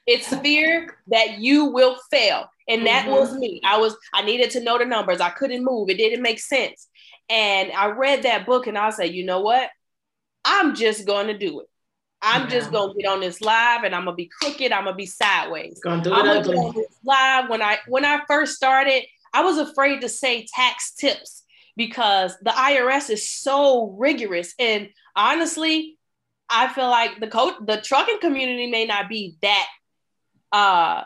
[0.07, 2.49] It's fear that you will fail.
[2.67, 3.11] And that mm-hmm.
[3.11, 3.61] was me.
[3.65, 5.21] I was, I needed to know the numbers.
[5.21, 5.89] I couldn't move.
[5.89, 6.87] It didn't make sense.
[7.29, 9.69] And I read that book and I say, you know what?
[10.43, 11.67] I'm just going to do it.
[12.21, 12.49] I'm yeah.
[12.49, 14.71] just gonna get on this live and I'm gonna be crooked.
[14.71, 15.79] I'm gonna be sideways.
[15.81, 16.57] Gonna do it I'm ugly.
[16.57, 21.43] on live when I when I first started, I was afraid to say tax tips
[21.77, 24.53] because the IRS is so rigorous.
[24.59, 25.97] And honestly,
[26.49, 29.67] I feel like the coach, the trucking community may not be that,
[30.51, 31.03] uh,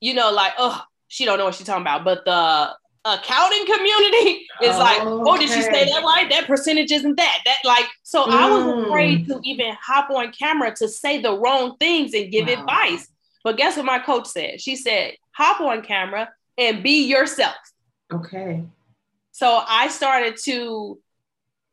[0.00, 2.04] you know, like oh, she don't know what she's talking about.
[2.04, 2.74] But the
[3.14, 6.28] accounting community is oh, like, oh, did she say that right?
[6.30, 7.38] That percentage isn't that.
[7.44, 8.32] That like, so mm.
[8.32, 12.46] I was afraid to even hop on camera to say the wrong things and give
[12.46, 12.54] wow.
[12.54, 13.08] advice.
[13.44, 14.60] But guess what my coach said?
[14.60, 17.56] She said, hop on camera and be yourself.
[18.12, 18.64] Okay.
[19.32, 20.98] So I started to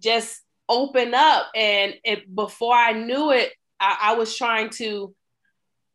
[0.02, 5.14] just open up and it before I knew it, I, I was trying to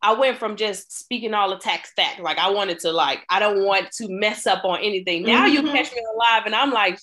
[0.03, 3.39] I went from just speaking all the tax fact, like I wanted to like I
[3.39, 5.23] don't want to mess up on anything.
[5.23, 5.65] Now mm-hmm.
[5.65, 6.99] you catch me alive and I'm like,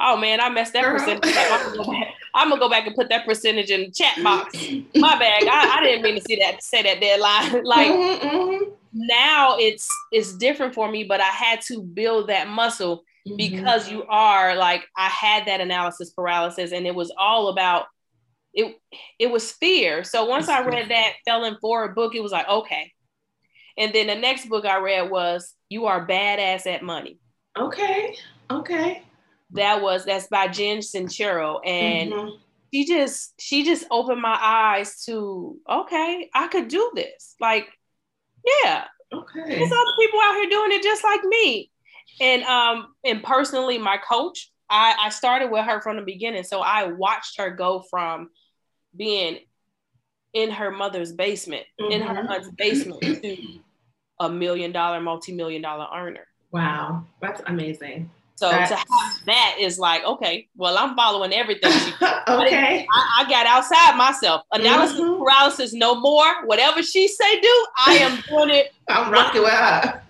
[0.00, 0.94] oh man, I messed that Girl.
[0.94, 1.34] percentage.
[1.34, 4.16] Like, I'm, gonna back, I'm, gonna go back and put that percentage in the chat
[4.24, 4.54] box.
[4.96, 5.44] My bag.
[5.46, 7.64] I, I, didn't mean to see that say that deadline.
[7.64, 8.64] like mm-hmm, mm-hmm.
[8.92, 13.36] now it's it's different for me, but I had to build that muscle mm-hmm.
[13.36, 17.86] because you are like I had that analysis paralysis, and it was all about
[18.52, 18.76] it
[19.18, 20.04] it was fear.
[20.04, 22.92] So once I read that Failing Forward book, it was like, okay.
[23.76, 27.18] And then the next book I read was You Are Badass at Money.
[27.58, 28.16] Okay.
[28.50, 29.02] Okay.
[29.52, 31.60] That was that's by Jen Sincero.
[31.66, 32.36] And mm-hmm.
[32.72, 37.36] she just she just opened my eyes to okay, I could do this.
[37.40, 37.68] Like,
[38.62, 38.84] yeah.
[39.12, 39.58] Okay.
[39.58, 41.70] There's other people out here doing it just like me.
[42.20, 46.44] And um, and personally, my coach, I, I started with her from the beginning.
[46.44, 48.30] So I watched her go from
[48.96, 49.38] being
[50.32, 51.92] in her mother's basement, mm-hmm.
[51.92, 52.32] in her mm-hmm.
[52.32, 53.60] aunt's basement, to
[54.20, 56.26] a million dollar, multi million dollar earner.
[56.52, 58.10] Wow, that's amazing.
[58.36, 58.70] So that's...
[58.70, 58.86] to have
[59.26, 61.72] that is like, okay, well, I'm following everything.
[62.02, 62.86] okay.
[62.90, 64.42] I, I, got outside myself.
[64.52, 65.22] Analysis mm-hmm.
[65.22, 66.46] paralysis, no more.
[66.46, 68.72] Whatever she say do, I am doing it.
[68.88, 70.02] I'm rocking with her.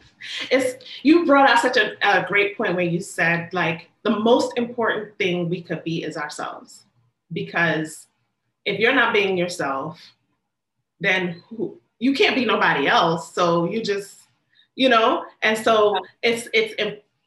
[0.51, 4.57] It's you brought out such a, a great point where you said like the most
[4.57, 6.85] important thing we could be is ourselves
[7.33, 8.07] because
[8.64, 10.01] if you're not being yourself,
[11.01, 13.35] then who, you can't be nobody else.
[13.35, 14.18] So you just,
[14.77, 16.75] you know, and so it's it's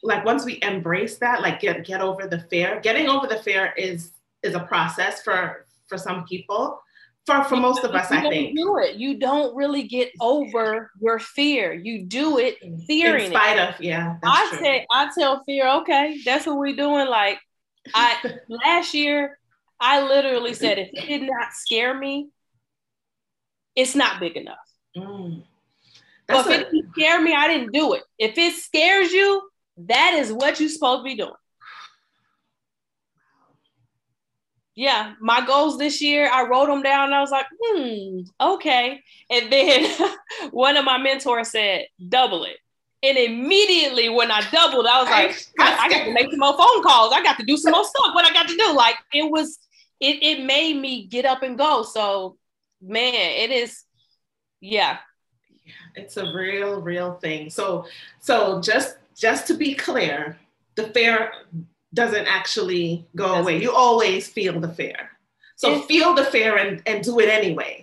[0.03, 2.79] like once we embrace that, like get get over the fear.
[2.81, 4.11] Getting over the fear is
[4.43, 6.79] is a process for for some people.
[7.25, 8.55] for, for most of us, I think.
[8.57, 8.97] Do it.
[8.97, 11.73] You don't really get over your fear.
[11.73, 13.69] You do it fearing In spite it.
[13.69, 14.17] of, yeah.
[14.25, 14.59] I true.
[14.59, 17.07] say, I tell fear, okay, that's what we're doing.
[17.07, 17.39] Like,
[17.93, 18.17] I
[18.49, 19.39] last year,
[19.83, 22.29] I literally said, if it did not scare me,
[23.75, 24.55] it's not big enough.
[24.95, 25.43] Mm.
[26.27, 28.03] But if a- it didn't scare me, I didn't do it.
[28.17, 29.41] If it scares you,
[29.77, 31.33] that is what you're supposed to be doing.
[34.75, 39.01] Yeah, my goals this year, I wrote them down and I was like, hmm, okay.
[39.29, 40.09] And then
[40.51, 42.57] one of my mentors said, double it.
[43.03, 46.57] And immediately when I doubled, I was like, I, I got to make some more
[46.57, 47.11] phone calls.
[47.13, 48.15] I got to do some more stuff.
[48.15, 48.73] What I got to do?
[48.73, 49.59] Like it was,
[50.03, 51.83] it, it made me get up and go.
[51.83, 52.37] So
[52.81, 53.13] man,
[53.43, 53.83] it is,
[54.61, 54.97] yeah.
[55.95, 57.85] it's a real real thing so
[58.19, 60.37] so just just to be clear
[60.75, 61.31] the fear
[61.93, 63.41] doesn't actually go Doesn't.
[63.43, 65.11] away you always feel the fear
[65.55, 65.85] so Yes.
[65.85, 67.73] feel the fear and, and do it anyway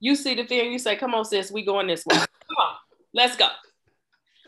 [0.00, 2.16] You see the fear and you say, come on, sis, we going this way.
[2.16, 2.74] Come on,
[3.14, 3.48] let's go.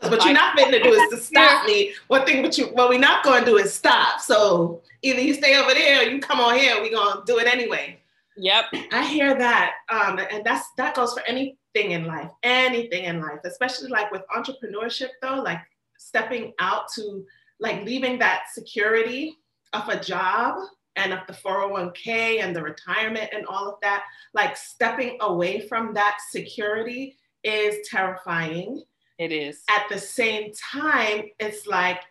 [0.03, 2.89] What you're not going to do is to stop me one thing what you what
[2.89, 6.19] we're not going to do is stop so either you stay over there or you
[6.19, 7.99] come on here we're going to do it anyway
[8.39, 8.65] Yep.
[8.93, 13.39] I hear that, um, and that's that goes for anything in life, anything in life,
[13.43, 15.59] especially like with entrepreneurship though, like
[15.97, 17.25] stepping out to
[17.59, 19.35] like leaving that security
[19.73, 20.57] of a job
[20.95, 25.93] and of the 401k and the retirement and all of that, like stepping away from
[25.93, 28.81] that security is terrifying.
[29.19, 29.61] It is.
[29.69, 32.01] At the same time, it's like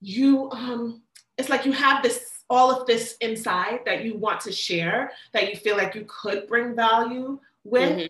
[0.00, 1.02] you um
[1.38, 5.48] it's like you have this all of this inside that you want to share that
[5.48, 8.08] you feel like you could bring value with Mhm.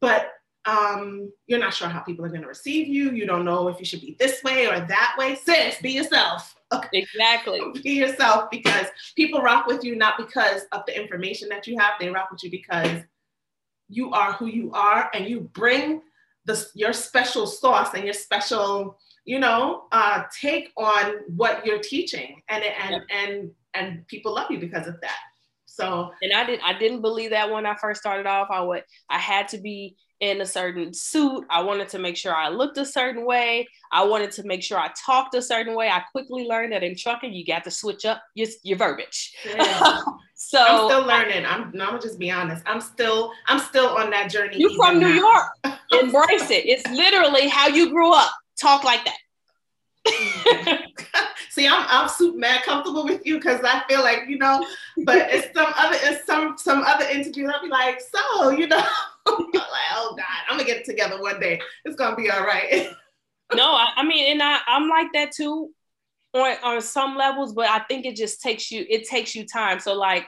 [0.00, 0.32] but
[0.64, 3.78] um you're not sure how people are going to receive you you don't know if
[3.78, 7.60] you should be this way or that way sis be yourself okay Exactly.
[7.82, 11.92] be yourself because people rock with you not because of the information that you have
[12.00, 13.02] they rock with you because
[13.90, 16.00] you are who you are and you bring
[16.46, 22.42] the, your special sauce and your special you know uh, take on what you're teaching
[22.48, 25.18] and and and and people love you because of that
[25.74, 28.48] so And I did I didn't believe that when I first started off.
[28.50, 31.44] I would I had to be in a certain suit.
[31.50, 33.68] I wanted to make sure I looked a certain way.
[33.92, 35.88] I wanted to make sure I talked a certain way.
[35.88, 39.34] I quickly learned that in trucking, you got to switch up your, your verbiage.
[39.44, 40.00] yeah.
[40.36, 43.86] so i'm still learning i'm no, i'm gonna just be honest i'm still i'm still
[43.90, 45.14] on that journey you from New now.
[45.14, 45.78] York.
[45.92, 46.66] Embrace it.
[46.66, 48.30] It's literally how you grew up.
[48.60, 49.18] Talk like that.
[51.50, 54.66] See, I'm I'm super mad comfortable with you because I feel like you know,
[55.04, 57.50] but it's some other it's some some other interviews.
[57.54, 58.84] I'll be like, so you know,
[59.54, 59.62] like,
[59.94, 61.60] oh God, I'm gonna get it together one day.
[61.84, 62.88] It's gonna be all right.
[63.54, 65.70] no, I, I mean, and I, I'm like that too
[66.34, 69.80] on, on some levels, but I think it just takes you, it takes you time.
[69.80, 70.26] So like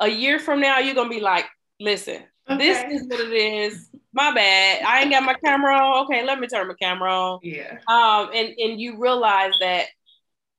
[0.00, 1.46] a year from now, you're gonna be like,
[1.80, 2.22] listen,
[2.58, 3.88] this is what it is.
[4.12, 4.82] My bad.
[4.84, 6.04] I ain't got my camera on.
[6.06, 7.40] Okay, let me turn my camera on.
[7.42, 7.78] Yeah.
[7.88, 9.86] Um, and, and you realize that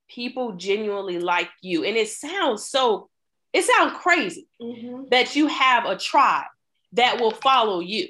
[0.10, 1.84] people genuinely like you.
[1.84, 3.10] And it sounds so,
[3.52, 5.10] it sounds crazy Mhm.
[5.10, 6.46] that you have a tribe
[6.94, 8.08] that will follow you.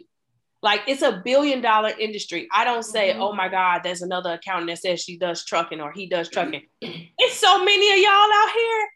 [0.64, 2.48] Like it's a billion dollar industry.
[2.54, 3.20] I don't say, Mhm.
[3.20, 6.62] oh my God, there's another accountant that says she does trucking or he does trucking.
[6.82, 8.88] it's so many of y'all out here.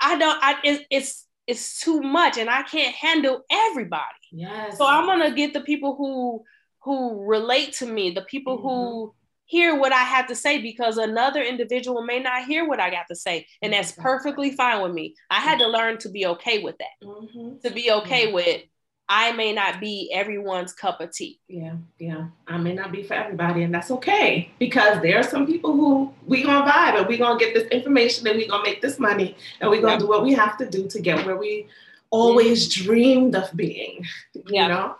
[0.00, 4.02] I don't, I it, it's it's too much and I can't handle everybody.
[4.30, 4.78] Yes.
[4.78, 6.44] So I'm gonna get the people who
[6.84, 9.14] who relate to me, the people who
[9.46, 13.06] hear what I have to say because another individual may not hear what I got
[13.08, 13.46] to say.
[13.62, 15.14] And that's perfectly fine with me.
[15.30, 17.60] I had to learn to be okay with that Mhm.
[17.62, 18.62] to be okay with
[19.10, 21.40] I may not be everyone's cup of tea.
[21.48, 22.26] Yeah, yeah.
[22.46, 26.12] I may not be for everybody, and that's okay because there are some people who
[26.26, 29.36] we gonna vibe and we gonna get this information and we gonna make this money
[29.60, 30.00] and we gonna Yep.
[30.00, 31.66] do what we have to do to get where we
[32.10, 34.04] always dreamed of being.
[34.46, 34.62] Yeah.
[34.62, 34.94] You know.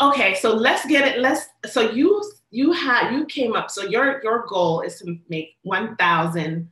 [0.00, 1.18] Okay, so let's get it.
[1.18, 1.48] Let's.
[1.66, 3.70] So you you had you came up.
[3.70, 6.70] So your your goal is to make one thousand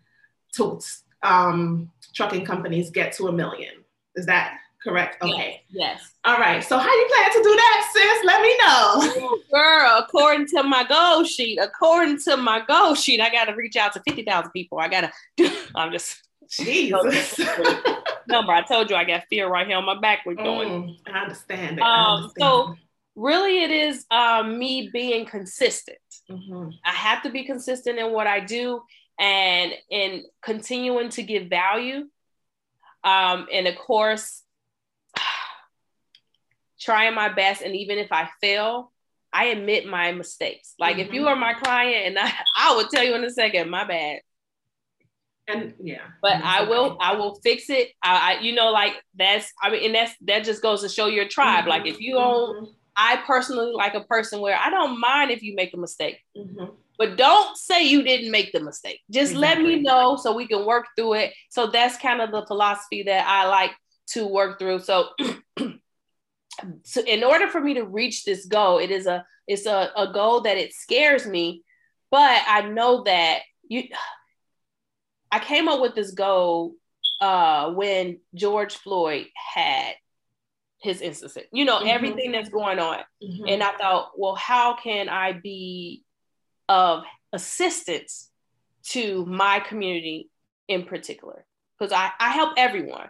[0.55, 0.81] to
[1.23, 3.75] um, trucking companies get to a million.
[4.15, 4.59] Is that
[4.89, 5.23] correct?
[5.23, 5.63] Okay.
[5.69, 6.15] Yes.
[6.25, 6.63] All right.
[6.65, 8.25] So how you plan to do that, sis?
[8.25, 9.39] Let me know.
[9.53, 13.93] Girl, according to my goal sheet, according to my goal sheet, I gotta reach out
[13.95, 14.79] to 50,000 people.
[14.79, 15.13] I gotta
[15.75, 17.39] I'm just Jesus.
[18.27, 18.53] number.
[18.53, 20.21] I told you I got fear right here on my back.
[20.25, 20.69] We're going.
[20.69, 21.83] Mm, I understand it.
[21.83, 22.75] Um, understand so
[23.15, 25.99] really it is um, me being consistent.
[26.31, 26.73] Mhm.
[26.85, 28.83] I have to be consistent in what I do
[29.19, 32.09] and in continuing to give value.
[33.05, 34.43] Um, and of course,
[36.81, 37.63] trying my best.
[37.63, 38.93] And even if I fail,
[39.33, 40.75] I admit my mistakes.
[40.79, 41.29] Like if you Mhm.
[41.29, 44.21] are my client, and I, I will tell you in a second, my bad.
[45.47, 46.07] And yeah.
[46.21, 47.93] But I will I will fix it.
[48.03, 51.07] I, I, you know like that's I mean and that's that just goes to show
[51.07, 51.61] your tribe.
[51.61, 51.71] Mm-hmm.
[51.71, 52.73] Like if you don't mm-hmm.
[52.97, 56.21] I personally like a person where I don't mind if you make a mistake.
[56.37, 56.67] Mm-hmm.
[56.99, 59.01] But don't say you didn't make the mistake.
[59.09, 59.65] Just exactly.
[59.65, 61.33] let me know so we can work through it.
[61.49, 63.71] So that's kind of the philosophy that I like
[64.09, 64.81] to work through.
[64.81, 65.11] So
[66.85, 70.13] so in order for me to reach this goal, it is a it's a, a
[70.13, 71.63] goal that it scares me,
[72.11, 73.85] but I know that you
[75.31, 76.75] I came up with this goal
[77.21, 79.95] uh when George Floyd had
[80.81, 81.89] his incident, you know, mm-hmm.
[81.89, 82.99] everything that's going on.
[83.23, 83.45] Mm-hmm.
[83.49, 86.05] And I thought, well, how can I be
[86.69, 87.03] of
[87.33, 88.31] assistance
[88.91, 90.31] to my community
[90.69, 91.45] in particular?
[91.79, 93.09] Because I, I help everyone,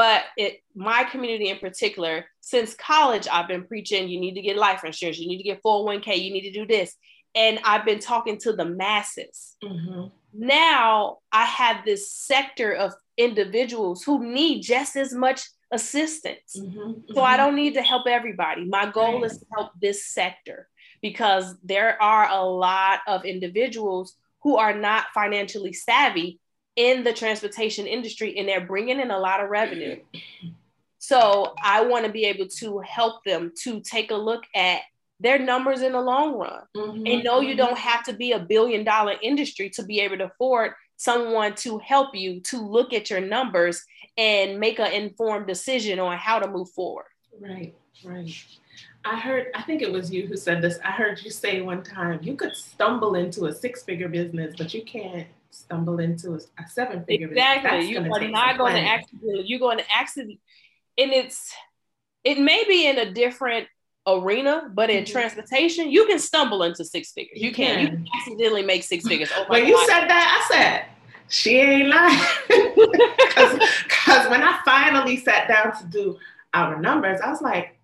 [0.00, 4.56] but it my community in particular, since college, I've been preaching you need to get
[4.56, 6.96] life insurance, you need to get 401k, you need to do this.
[7.34, 9.58] And I've been talking to the masses.
[9.62, 10.06] Mm-hmm.
[10.32, 16.56] Now I have this sector of individuals who need just as much assistance.
[16.58, 17.36] Mm-hmm, so I mm-hmm.
[17.36, 18.64] don't need to help everybody.
[18.64, 19.30] My goal right.
[19.30, 20.66] is to help this sector
[21.02, 26.39] because there are a lot of individuals who are not financially savvy
[26.80, 29.96] in the transportation industry and they're bringing in a lot of revenue.
[30.98, 34.80] So I want to be able to help them to take a look at
[35.18, 36.62] their numbers in the long run.
[36.74, 37.58] Mm-hmm, and know you mm-hmm.
[37.58, 41.78] don't have to be a billion dollar industry to be able to afford someone to
[41.78, 43.84] help you to look at your numbers
[44.16, 47.06] and make an informed decision on how to move forward.
[47.38, 48.34] Right, right.
[49.04, 50.78] I heard, I think it was you who said this.
[50.84, 54.72] I heard you say one time you could stumble into a six figure business, but
[54.72, 57.88] you can't stumble into a, a seven figure exactly.
[57.88, 60.40] You are not going to accidentally, you're going to accidentally,
[60.98, 61.52] and it's,
[62.24, 63.66] it may be in a different
[64.06, 65.12] arena, but in mm-hmm.
[65.12, 67.40] transportation, you can stumble into six figures.
[67.40, 67.86] You, you can.
[67.86, 67.98] can.
[67.98, 69.30] You accidentally make six figures.
[69.34, 69.68] Oh when God.
[69.68, 70.84] you said that, I said,
[71.28, 72.18] she ain't lying.
[73.86, 76.18] Because when I finally sat down to do
[76.52, 77.78] our numbers, I was like,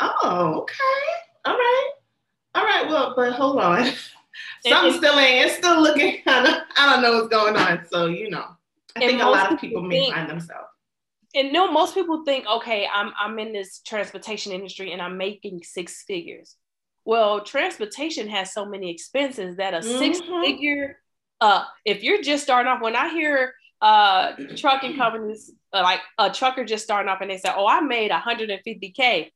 [0.00, 0.74] oh, okay.
[1.44, 1.90] All right.
[2.54, 2.88] All right.
[2.88, 3.92] Well, but hold on.
[4.66, 7.86] Something still ain't, it's still looking kind of, I don't know what's going on.
[7.90, 8.44] So, you know,
[8.96, 10.68] I think a lot of people may find themselves
[11.34, 15.62] and no, most people think, okay, I'm I'm in this transportation industry and I'm making
[15.62, 16.56] six figures.
[17.04, 19.98] Well, transportation has so many expenses that a mm-hmm.
[19.98, 20.98] six figure,
[21.40, 26.28] uh, if you're just starting off, when I hear uh trucking companies uh, like a
[26.30, 29.30] trucker just starting off and they say, Oh, I made 150k,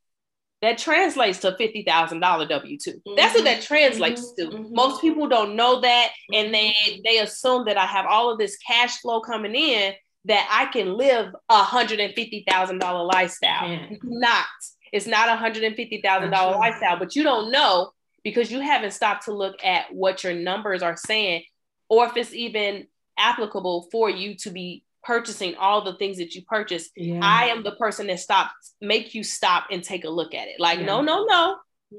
[0.63, 3.15] that translates to fifty thousand dollar W 2 mm-hmm.
[3.17, 3.75] That's what that mm-hmm.
[3.75, 4.51] translates mm-hmm.
[4.51, 4.57] to.
[4.57, 4.75] Mm-hmm.
[4.75, 6.73] Most people don't know that, and they
[7.05, 9.93] they assume that I have all of this cash flow coming in,
[10.25, 13.69] that I can live a hundred and fifty thousand dollar lifestyle.
[13.69, 13.87] Yeah.
[14.03, 14.47] Not.
[14.93, 17.91] It's not a hundred and fifty thousand dollar lifestyle, but you don't know
[18.23, 21.43] because you haven't stopped to look at what your numbers are saying,
[21.89, 22.87] or if it's even
[23.19, 26.91] applicable for you to be purchasing all the things that you purchase.
[26.97, 27.21] Yeah.
[27.23, 30.59] I am the person that stops, make you stop and take a look at it.
[30.59, 30.87] Like, yeah.
[30.87, 31.57] no, no, no.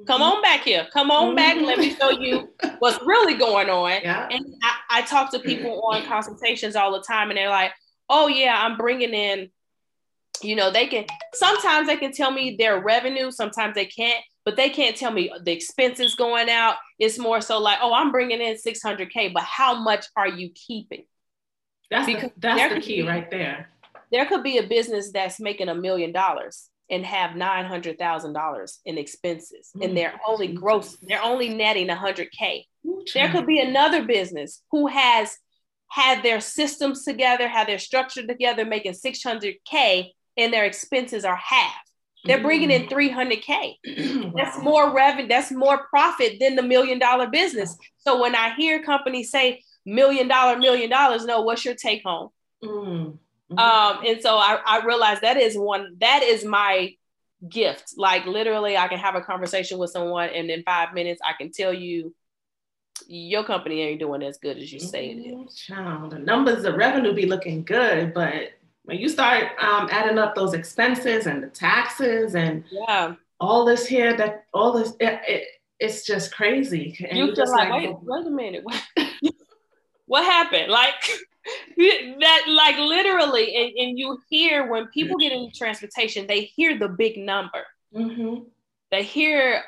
[0.07, 0.37] Come mm-hmm.
[0.37, 0.87] on back here.
[0.91, 1.35] Come on mm-hmm.
[1.35, 1.61] back.
[1.61, 2.49] Let me show you
[2.79, 4.01] what's really going on.
[4.01, 4.27] Yeah.
[4.31, 7.71] And I, I talk to people on consultations all the time, and they're like,
[8.09, 9.49] oh yeah, I'm bringing in,
[10.41, 14.55] you know, they can sometimes they can tell me their revenue, sometimes they can't, but
[14.55, 16.75] they can't tell me the expenses going out.
[16.99, 21.05] It's more so like, oh, I'm bringing in 600K, but how much are you keeping?
[21.93, 23.69] That's because the, that's the key be, right there.
[24.11, 28.33] There could be a business that's making a million dollars and have nine hundred thousand
[28.33, 32.67] dollars in expenses, mm, and they're only gross, they're only netting a hundred k.
[33.13, 35.37] There could be another business who has
[35.89, 41.75] had their systems together, had their structure together, making 600K and their expenses are half.
[42.25, 43.75] They're bringing in 300K.
[43.85, 44.33] Mm.
[44.35, 47.77] That's more revenue, that's more profit than the million dollar business.
[47.97, 52.29] So when I hear companies say million dollar, million dollars, no, what's your take home?
[52.63, 53.59] Mm-hmm.
[53.59, 56.95] Um, and so I, I realized that is one, that is my
[57.47, 57.93] gift.
[57.97, 61.51] Like literally, I can have a conversation with someone and in five minutes, I can
[61.51, 62.13] tell you
[63.07, 65.55] your company ain't doing as good as you say it is.
[65.55, 68.53] Child, the numbers, the revenue be looking good, but
[68.83, 73.85] when you start um, adding up those expenses and the taxes and yeah, all this
[73.87, 75.47] here, that all this, it, it
[75.79, 76.95] it's just crazy.
[77.09, 78.63] And you feel like, like, wait, wait a minute,
[80.05, 80.71] what, happened?
[80.71, 80.93] Like
[81.77, 86.87] that, like literally, and, and, you hear when people get into transportation, they hear the
[86.87, 87.63] big number.
[87.95, 88.43] Mm-hmm.
[88.91, 89.63] They hear,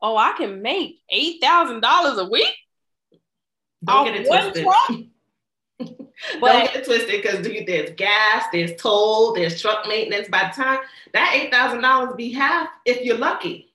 [0.00, 2.54] oh, I can make eight thousand dollars a week.
[3.84, 4.64] Don't get it twisted.
[6.40, 10.28] Don't get it twisted because there's gas, there's toll, there's truck maintenance.
[10.28, 10.80] By the time
[11.12, 13.72] that eight thousand dollars be half, if you're lucky.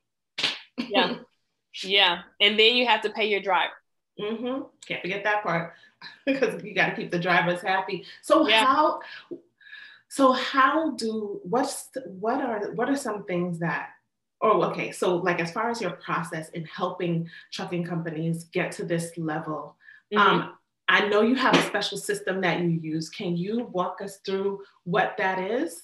[0.78, 1.16] yeah,
[1.84, 3.74] yeah, and then you have to pay your driver.
[4.20, 4.64] Mm-hmm.
[4.88, 5.74] Can't forget that part
[6.26, 8.06] because you got to keep the drivers happy.
[8.22, 8.66] So Yeah.
[8.66, 9.00] how?
[10.10, 13.90] So how do what's what are what are some things that?
[14.42, 14.92] Oh, okay.
[14.92, 19.76] So like as far as your process in helping trucking companies get to this level,
[20.14, 20.20] Mhm.
[20.20, 23.10] um, I know you have a special system that you use.
[23.10, 25.82] Can you walk us through what that is?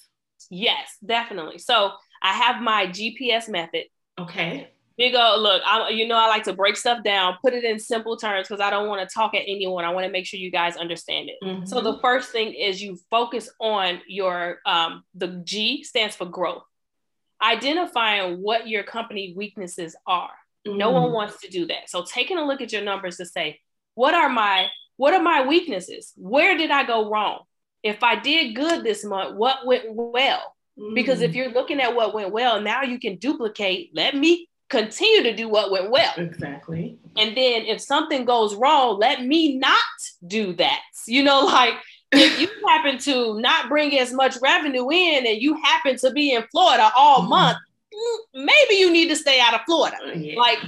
[0.50, 1.58] yes, definitely.
[1.58, 1.92] So
[2.22, 3.84] I have my GPS method.
[4.18, 4.73] Okay.
[4.96, 7.80] Big O, look, I, you know, I like to break stuff down, put it in
[7.80, 9.84] simple terms because I don't want to talk at anyone.
[9.84, 11.66] I want to make sure you guys understand it.
[11.66, 11.84] So Mhm.
[11.84, 16.62] the first thing is you focus on your um, the G stands for growth,
[17.42, 20.30] identifying what your company weaknesses are.
[20.64, 21.12] No one Mhm.
[21.12, 21.90] wants to do that.
[21.90, 23.60] So taking a look at your numbers to say,
[23.94, 26.12] what are my what are my weaknesses?
[26.16, 27.40] Where did I go wrong?
[27.82, 30.54] If I did good this month, what went well?
[30.94, 31.34] Because if Mm.
[31.34, 33.90] you're looking at what went well, now you can duplicate.
[33.92, 34.48] Let me
[34.78, 36.12] continue to do what went well.
[36.16, 36.98] exactly.
[37.16, 39.96] And then if something goes wrong, let me not
[40.26, 40.80] do that.
[41.06, 41.74] You know, like
[42.12, 46.32] if you happen to not bring as much revenue in and you happen to be
[46.34, 47.28] in Florida all Mhm.
[47.28, 47.58] month,
[47.94, 49.96] mm, maybe you need to stay out of Florida.
[50.16, 50.38] Yeah.
[50.38, 50.58] Like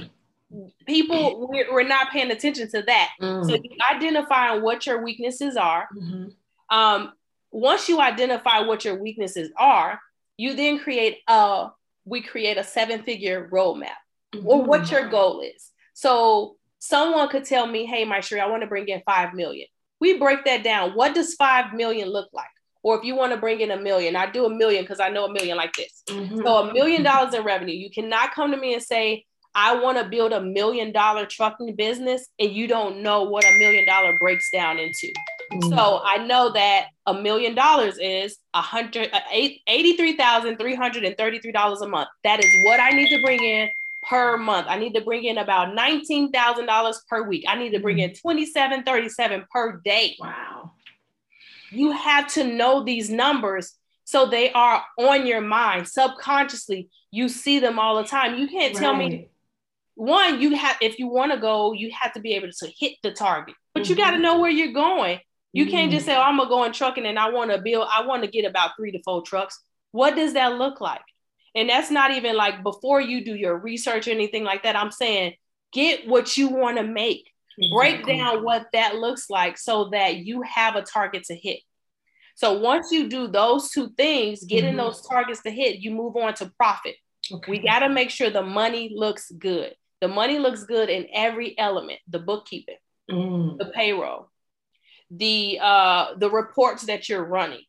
[0.85, 3.09] people, we're, we're not paying attention to that.
[3.19, 3.63] So Mm.
[3.63, 5.87] you identifying what your weaknesses are.
[5.95, 6.33] Mhm.
[6.69, 7.13] Um,
[7.51, 9.99] once you identify what your weaknesses are,
[10.37, 11.69] you then create a
[12.07, 13.99] we create a seven figure roadmap
[14.45, 15.71] or what your goal is.
[15.93, 19.67] So someone could tell me, hey, Mysherri, I want to bring in five million.
[19.99, 20.91] We break that down.
[20.91, 22.45] What does five million look like?
[22.83, 25.09] Or if you want to bring in a million, I do a million because I
[25.09, 26.03] know a million like this.
[26.07, 26.43] Mhm.
[26.43, 27.73] So a million dollars in revenue.
[27.73, 31.75] You cannot come to me and say, I want to build a million dollar trucking
[31.75, 35.11] business, and you don't know what a million dollar breaks down into.
[35.69, 42.09] So I know that a million dollars is a hundred uh, eight- $83,333 a month.
[42.23, 43.69] That is what I need to bring in
[44.03, 44.67] per month.
[44.69, 47.45] I need to bring in about $19,000 per week.
[47.47, 50.15] I need to bring in 2737 per day.
[50.19, 50.71] wow.
[51.71, 53.73] You have to know these numbers
[54.05, 56.87] so they are on your mind subconsciously.
[57.11, 58.37] You see them all the time.
[58.37, 59.29] You can't tell me
[59.95, 62.93] one you have if you want to go you have to be able to hit
[63.01, 63.97] the target but you Mhm.
[63.97, 65.19] got to know where you're going
[65.57, 67.87] you can't just say oh, i'm gonna go in trucking and i want to build
[67.91, 69.59] i want to get about three to four trucks
[69.91, 71.01] what does that look like
[71.55, 74.91] and that's not even like before you do your research or anything like that i'm
[74.91, 75.33] saying
[75.73, 77.23] get what you want to make
[77.71, 81.59] break down what that looks like so that you have a target to hit
[82.35, 84.77] so once you do those two things getting Mhm.
[84.77, 86.95] those targets to hit you move on to profit
[87.33, 87.51] Okay.
[87.51, 89.75] we got to make sure the money looks good.
[89.99, 92.77] The money looks good in every element, the bookkeeping,
[93.11, 93.57] Mm.
[93.57, 94.29] the payroll,
[95.11, 97.63] the uh the reports that you're running,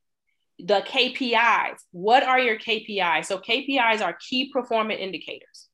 [0.59, 1.79] the KPIs.
[1.93, 3.27] What are your KPIs?
[3.27, 5.69] So KPIs are key performance indicators.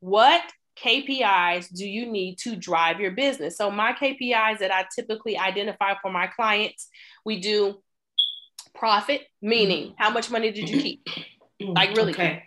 [0.00, 0.42] What
[0.82, 3.56] KPIs do you need to drive your business?
[3.56, 6.88] So my KPIs that I typically identify for my clients,
[7.24, 7.82] we do
[8.74, 11.06] profit, meaning how much money did you keep?
[11.62, 11.74] Mm.
[11.76, 12.12] Like, really?
[12.12, 12.42] Okay.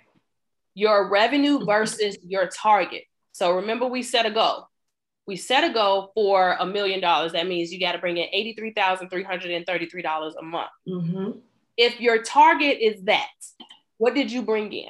[0.73, 3.03] your revenue versus your target.
[3.31, 4.67] So remember, we set a goal.
[5.27, 7.33] We set a goal for a million dollars.
[7.33, 10.69] That means you got to bring in $83,333 a month.
[10.87, 11.31] hmm
[11.75, 13.27] If your target is that,
[13.97, 14.89] what did you bring in?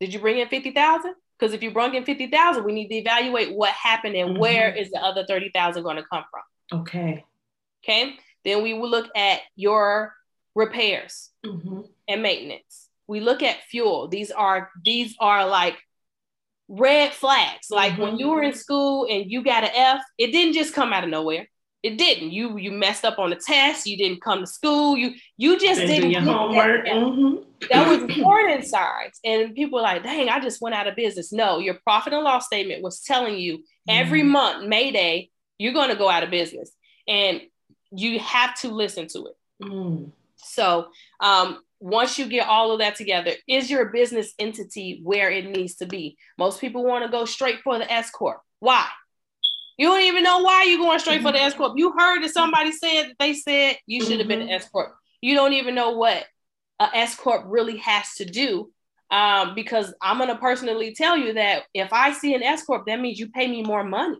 [0.00, 1.14] Did you bring in 50,000?
[1.38, 4.38] Because if you brought in 50,000, we need to evaluate what happened and Mhm.
[4.38, 6.80] where is the other 30,000 going to come from.
[6.82, 7.24] Okay.
[7.84, 8.14] Okay.
[8.44, 10.14] Then we will look at your
[10.54, 11.30] repairs.
[11.44, 12.88] hmm and maintenance.
[13.06, 14.08] We look at fuel.
[14.08, 15.76] These are these are like
[16.72, 17.66] red flags.
[17.70, 18.18] Like when Mhm.
[18.18, 21.10] you were in school and you got an F, it didn't just come out of
[21.10, 21.46] nowhere.
[21.82, 22.30] It didn't.
[22.32, 23.86] You you messed up on the test.
[23.86, 24.96] You didn't come to school.
[24.96, 26.86] You you just Didn't didn't do your that homework.
[26.86, 26.96] F.
[26.96, 27.34] hmm
[27.70, 31.32] That was warning signs, and people were like, "Dang, I just went out of business."
[31.32, 34.28] No, your profit and loss statement was telling you every Mhm.
[34.28, 36.72] month, Mayday, you're going to go out of business,
[37.06, 37.42] and
[37.90, 39.36] you have to listen to it.
[39.62, 40.10] Mm.
[40.36, 40.88] So
[41.20, 45.74] um, once you get all of that together, is your business entity where it needs
[45.76, 46.16] to be?
[46.38, 48.40] Most people want to go straight for the S corp.
[48.60, 48.86] Why?
[49.76, 51.72] You don't even know why you're going straight for the S corp.
[51.76, 54.50] You heard that somebody said that they said you should have been an.
[54.50, 54.94] S corp.
[55.20, 56.24] You don't even know what
[56.78, 58.70] a S corp really has to do.
[59.10, 63.00] Um, because I'm gonna personally tell you that if I see an S corp, that
[63.00, 64.18] means you pay me more money.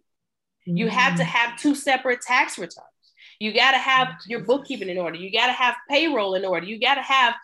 [0.67, 1.27] You have to Mm.
[1.27, 2.87] have two separate tax returns.
[3.39, 5.17] You got to have your bookkeeping in order.
[5.17, 6.65] You got to have payroll in order.
[6.67, 7.35] You got to have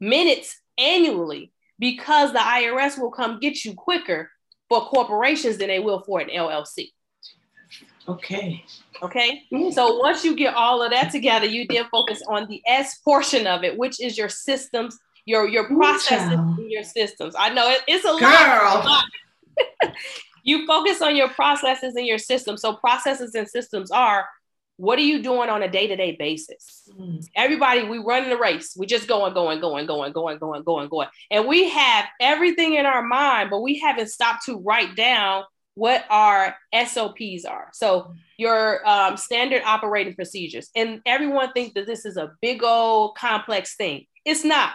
[0.00, 4.30] minutes annually because the IRS will come get you quicker
[4.68, 6.88] for corporations than they will for an LLC.
[8.08, 8.64] Okay.
[9.02, 9.42] Okay.
[9.72, 13.46] So once you get all of that together, you then focus on the S portion
[13.46, 16.38] of it, which is your systems, your your processes,
[16.68, 17.34] your systems.
[17.38, 19.02] I know it- it's a lot.
[19.80, 19.92] Girl.
[20.42, 22.62] you focus on your processes and your systems.
[22.62, 24.26] So processes and systems are
[24.78, 26.88] what are you doing on a day-to-day basis?
[26.96, 27.26] Mm.
[27.34, 28.74] Everybody, we run in a race.
[28.78, 31.08] We just going, going, going, going, going, going, going, going.
[31.32, 35.42] And we have everything in our mind, but we haven't stopped to write down
[35.74, 37.70] what our SOPs are.
[37.72, 40.70] So your um, standard operating procedures.
[40.76, 44.06] And everyone thinks that this is a big old complex thing.
[44.24, 44.74] It's not.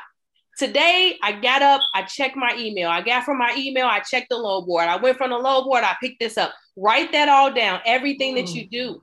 [0.58, 2.90] Today, I got up, I checked my email.
[2.90, 4.86] I got from my email, I checked the load board.
[4.86, 6.54] I went from the load board, I picked this up.
[6.76, 9.02] Write that all down, everything that you do.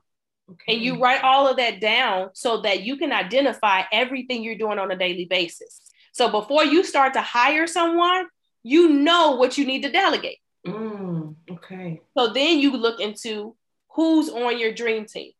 [0.52, 0.74] Okay.
[0.74, 4.78] And you write all of that down so that you can identify everything you're doing
[4.78, 5.80] on a daily basis.
[6.12, 8.26] So before you start to hire someone,
[8.62, 10.38] you know what you need to delegate.
[10.66, 12.00] Mm, okay.
[12.16, 13.54] So then you look into
[13.90, 15.32] who's on your dream team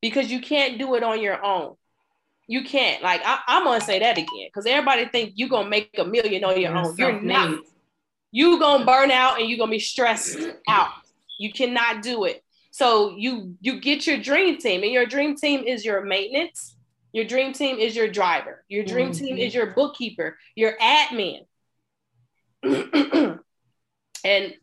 [0.00, 1.74] because you can't do it on your own.
[2.46, 3.02] You can't.
[3.02, 6.44] Like I, am gonna say that again because everybody think you're gonna make a million
[6.44, 6.94] on your you're own.
[6.98, 7.60] You're not.
[8.30, 10.38] You gonna burn out and you're gonna be stressed
[10.68, 10.90] out.
[11.38, 12.43] You cannot do it.
[12.74, 16.74] So you you get your dream team, and your dream team is your maintenance.
[17.12, 18.64] Your dream team is your driver.
[18.66, 19.26] Your dream mm-hmm.
[19.26, 21.46] team is your bookkeeper, your admin.
[24.24, 24.54] and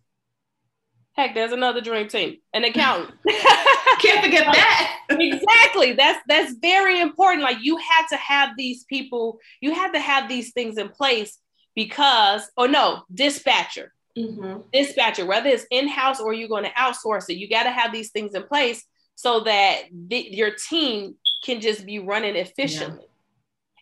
[1.14, 3.14] heck, there's another dream team, an accountant.
[4.02, 5.06] Can't forget that.
[5.10, 5.94] exactly.
[5.94, 7.44] That's that's very important.
[7.44, 11.40] Like you had to have these people, you had to have these things in place
[11.76, 13.94] because, or no, dispatcher.
[14.18, 14.62] Mm-hmm.
[14.74, 18.12] Dispatcher, whether it's in-house or you're going to outsource it, you got to have these
[18.12, 18.84] things in place
[19.16, 23.06] so that the, your team can just be running efficiently.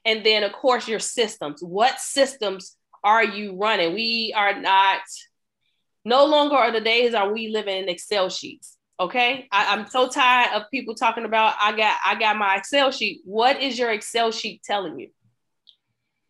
[0.05, 0.11] Yeah.
[0.11, 1.61] And then, of course, your systems.
[1.61, 3.93] What systems are you running?
[3.93, 5.01] We are not
[6.05, 8.77] no longer are the days are we living in Excel sheets.
[8.99, 9.47] Okay.
[9.51, 13.21] I, am so tired of people talking about I got I got my Excel sheet.
[13.23, 15.09] What is your Excel sheet telling you?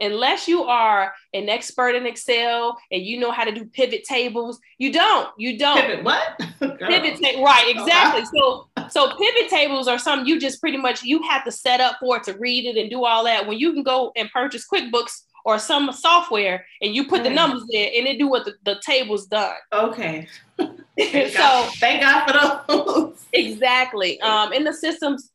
[0.02, 4.60] Unless you are an expert in Excel and you know how to do pivot tables,
[4.78, 5.30] you don't.
[5.38, 5.82] You don't.
[5.82, 6.38] Pivot what?
[6.60, 8.24] pivot ta- right, exactly.
[8.34, 11.98] So so pivot tables are something you just pretty much you have to set up
[12.00, 13.48] for it to read it and do all that.
[13.48, 17.64] When you can go and purchase QuickBooks or some software and you put the numbers
[17.72, 19.56] there and it do what the, the table's done.
[19.74, 20.28] Okay.
[20.58, 21.74] thank so God.
[21.76, 23.26] thank God for those.
[23.34, 24.20] exactly.
[24.22, 25.32] Um, in the systems,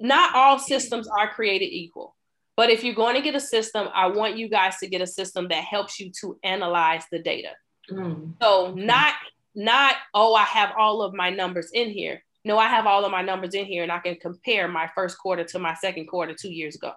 [0.00, 2.14] not all systems are created equal.
[2.56, 5.06] But if you're going to get a system, I want you guys to get a
[5.06, 7.50] system that helps you to analyze the data.
[7.90, 8.34] Mm.
[8.40, 9.14] So not
[9.54, 12.22] not oh I have all of my numbers in here.
[12.44, 15.18] No, I have all of my numbers in here and I can compare my first
[15.18, 16.92] quarter to my second quarter 2 years ago.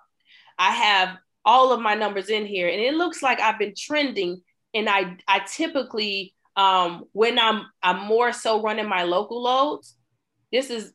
[0.60, 4.42] I have all of my numbers in here and it looks like I've been trending
[4.74, 9.96] and I I typically um, when I'm I'm more so running my local loads,
[10.52, 10.92] this is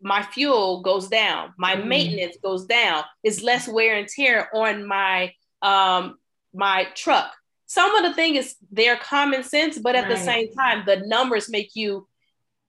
[0.00, 1.86] my fuel goes down, my mm.
[1.86, 3.04] maintenance goes down.
[3.22, 5.32] It's less wear and tear on my
[5.62, 6.18] um,
[6.54, 7.32] my truck.
[7.66, 10.10] Some of the thing is they're common sense, but at right.
[10.10, 12.06] the same time, the numbers make you.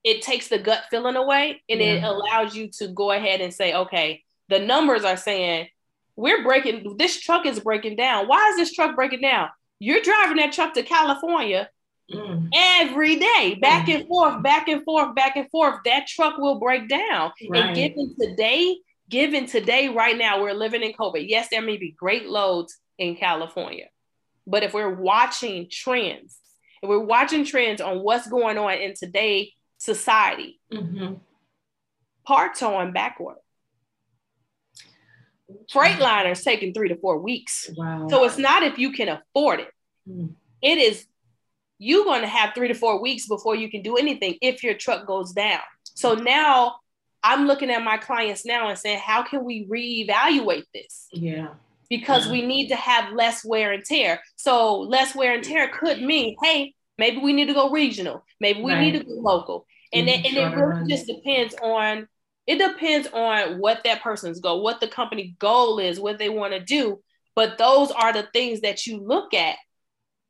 [0.04, 1.94] It takes the gut feeling away, and yeah.
[1.94, 5.68] it allows you to go ahead and say, okay, the numbers are saying
[6.16, 8.28] we're breaking this truck is breaking down.
[8.28, 9.50] Why is this truck breaking down?
[9.80, 11.70] You're driving that truck to California
[12.12, 12.50] mm.
[12.54, 13.96] every day, back mm.
[13.96, 15.80] and forth, back and forth, back and forth.
[15.86, 17.32] That truck will break down.
[17.50, 17.64] Right.
[17.64, 18.78] And given today,
[19.10, 21.26] given today, right now, we're living in COVID.
[21.28, 23.86] Yes, there may be great loads in California.
[24.46, 26.38] But if we're watching trends,
[26.82, 31.16] if we're watching trends on what's going on in today society, mm-hmm.
[32.26, 33.36] parts are on backorder.
[35.72, 37.70] Freightliner's taking three to four weeks.
[37.76, 38.08] Wow.
[38.10, 39.72] So it's not if you can afford it.
[40.10, 40.34] Mm.
[40.62, 41.06] It is
[41.80, 44.74] you're going to have three to four weeks before you can do anything if your
[44.74, 45.62] truck goes down.
[45.84, 46.78] So now
[47.24, 51.08] I'm looking at my clients now and saying, how can we reevaluate this?
[51.12, 51.50] Yeah.
[51.90, 52.32] Because yeah.
[52.34, 54.22] we need to have less wear and tear.
[54.36, 58.62] So less wear and tear could mean, hey, maybe we need to go regional, maybe
[58.62, 58.82] we right.
[58.82, 59.66] need to go local.
[59.94, 62.08] And, it, and it really just depends on
[62.46, 66.54] it depends on what that person's goal, what the company goal is, what they want
[66.54, 67.02] to do.
[67.36, 69.58] But those are the things that you look at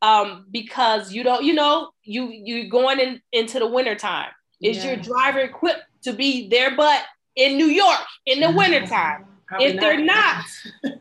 [0.02, 4.30] um, because you don't, you know, you you going in into the winter time.
[4.62, 4.94] Is yeah.
[4.94, 6.76] your driver equipped to be there?
[6.76, 7.04] But
[7.36, 9.26] in New York in the winter time?
[9.60, 9.82] if not.
[9.82, 10.46] they're not,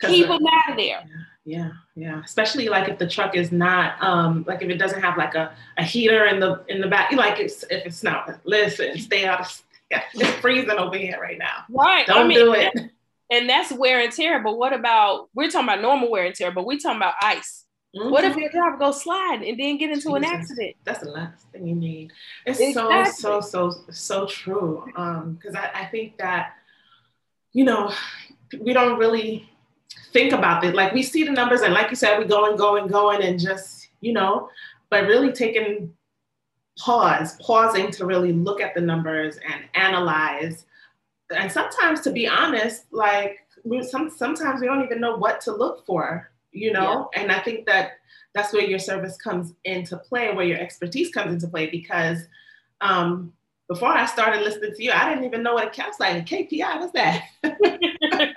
[0.00, 1.04] keep them out of there.
[1.44, 2.22] Yeah, yeah.
[2.24, 5.54] Especially like if the truck is not um like if it doesn't have like a,
[5.78, 9.40] a heater in the in the back, like it's if it's not listen, stay out
[9.40, 11.64] of it's freezing over here right now.
[11.70, 12.06] Right.
[12.06, 12.72] Don't I mean, do it.
[13.30, 14.42] And that's wear and tear.
[14.42, 17.64] But what about we're talking about normal wear and tear, but we're talking about ice.
[17.96, 18.10] Mm-hmm.
[18.10, 20.14] What if your driver goes slide and then get into Jesus.
[20.14, 20.76] an accident?
[20.84, 22.12] That's the last thing you need.
[22.44, 23.12] It's exactly.
[23.12, 24.84] so, so, so, so true.
[24.96, 26.54] Um, because I, I think that,
[27.52, 27.92] you know,
[28.60, 29.48] we don't really
[30.12, 30.74] think about it.
[30.74, 33.22] Like we see the numbers and like you said, we go and go and going
[33.22, 34.50] and just, you know,
[34.90, 35.92] but really taking
[36.78, 40.66] pause, pausing to really look at the numbers and analyze.
[41.34, 45.52] And sometimes, to be honest, like we, some, sometimes we don't even know what to
[45.52, 47.08] look for, you know?
[47.12, 47.22] Yeah.
[47.22, 47.92] And I think that
[48.34, 52.18] that's where your service comes into play, where your expertise comes into play, because
[52.80, 53.32] um,
[53.68, 56.34] before I started listening to you, I didn't even know what a CAPS like a
[56.34, 56.80] KPI.
[56.80, 57.24] What's that?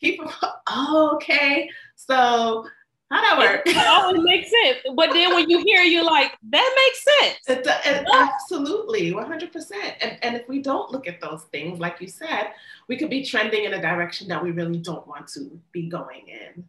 [0.00, 0.20] Keep
[0.68, 1.68] oh, okay.
[1.94, 2.66] So
[3.10, 3.62] how that work?
[3.66, 4.78] It always makes sense.
[4.94, 7.38] But then when you hear, you're like, that makes sense.
[7.48, 9.72] It, it, absolutely, 100%.
[10.00, 12.52] And, and if we don't look at those things, like you said,
[12.88, 16.28] we could be trending in a direction that we really don't want to be going
[16.28, 16.64] in.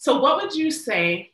[0.00, 1.32] So, what would you say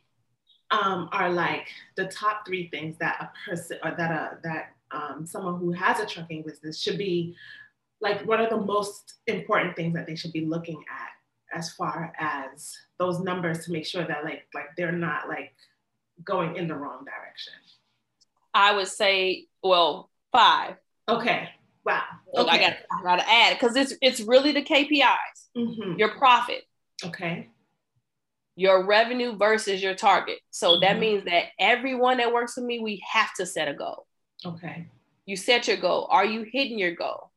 [0.72, 5.24] um, are like the top three things that a person or that a that um,
[5.24, 7.36] someone who has a trucking business should be
[8.00, 8.26] like?
[8.26, 12.76] What are the most important things that they should be looking at as far as
[12.98, 15.54] those numbers to make sure that like like they're not like
[16.24, 17.52] going in the wrong direction?
[18.52, 20.74] I would say, well, five.
[21.08, 21.50] Okay.
[21.84, 22.02] Wow.
[22.36, 22.76] Okay.
[22.90, 25.50] I got to add because it's it's really the KPIs.
[25.56, 26.00] Mm-hmm.
[26.00, 26.64] Your profit.
[27.04, 27.50] Okay.
[28.56, 30.38] Your revenue versus your target.
[30.50, 30.80] So mm-hmm.
[30.80, 34.06] that means that everyone that works with me, we have to set a goal.
[34.44, 34.86] Okay.
[35.26, 36.08] You set your goal.
[36.10, 37.30] Are you hitting your goal?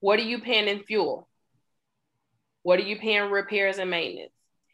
[0.00, 1.28] What are you paying in fuel?
[2.62, 4.32] What are you paying repairs and maintenance?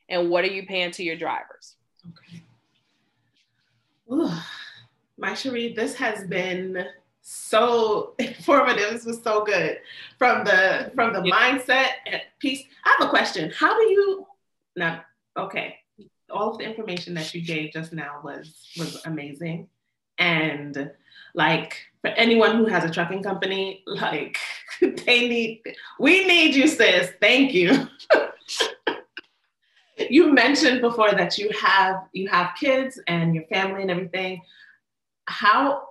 [0.08, 1.76] And what are you paying to your drivers?
[2.08, 2.42] Okay.
[4.12, 4.30] Ooh,
[5.20, 6.86] Mysherri, this has been
[7.22, 8.92] so informative.
[8.92, 9.78] This was so good.
[10.18, 11.34] From the from the yeah.
[11.34, 11.88] mindset
[12.38, 12.62] piece.
[12.84, 13.50] I have a question.
[13.50, 14.26] How do you
[14.76, 15.02] now?
[15.36, 15.76] Okay,
[16.30, 19.68] all of the information that you gave just now was was amazing,
[20.18, 20.90] and
[21.34, 24.38] like for anyone who has a trucking company, like
[24.80, 25.62] they need,
[25.98, 27.12] we need you, sis.
[27.20, 27.88] Thank you.
[30.10, 34.40] you mentioned before that you have you have kids and your family and everything.
[35.26, 35.90] How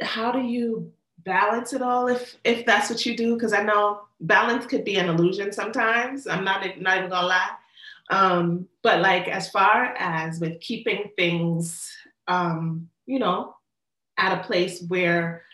[0.00, 0.92] how do you
[1.24, 3.34] balance it all if if that's what you do?
[3.34, 6.26] Because I know balance could be an illusion sometimes.
[6.26, 7.50] I'm not not even gonna lie.
[8.10, 11.90] Um, but like as far as with keeping things,
[12.26, 13.54] um, you know,
[14.16, 15.44] at a place where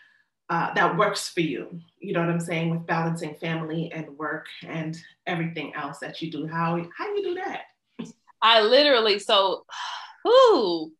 [0.50, 1.80] uh, that works for you.
[1.98, 2.70] You know what I'm saying?
[2.70, 4.96] With balancing family and work and
[5.26, 6.46] everything else that you do.
[6.46, 7.62] How how you do that?
[8.42, 9.64] I literally so,
[10.24, 10.92] whoo,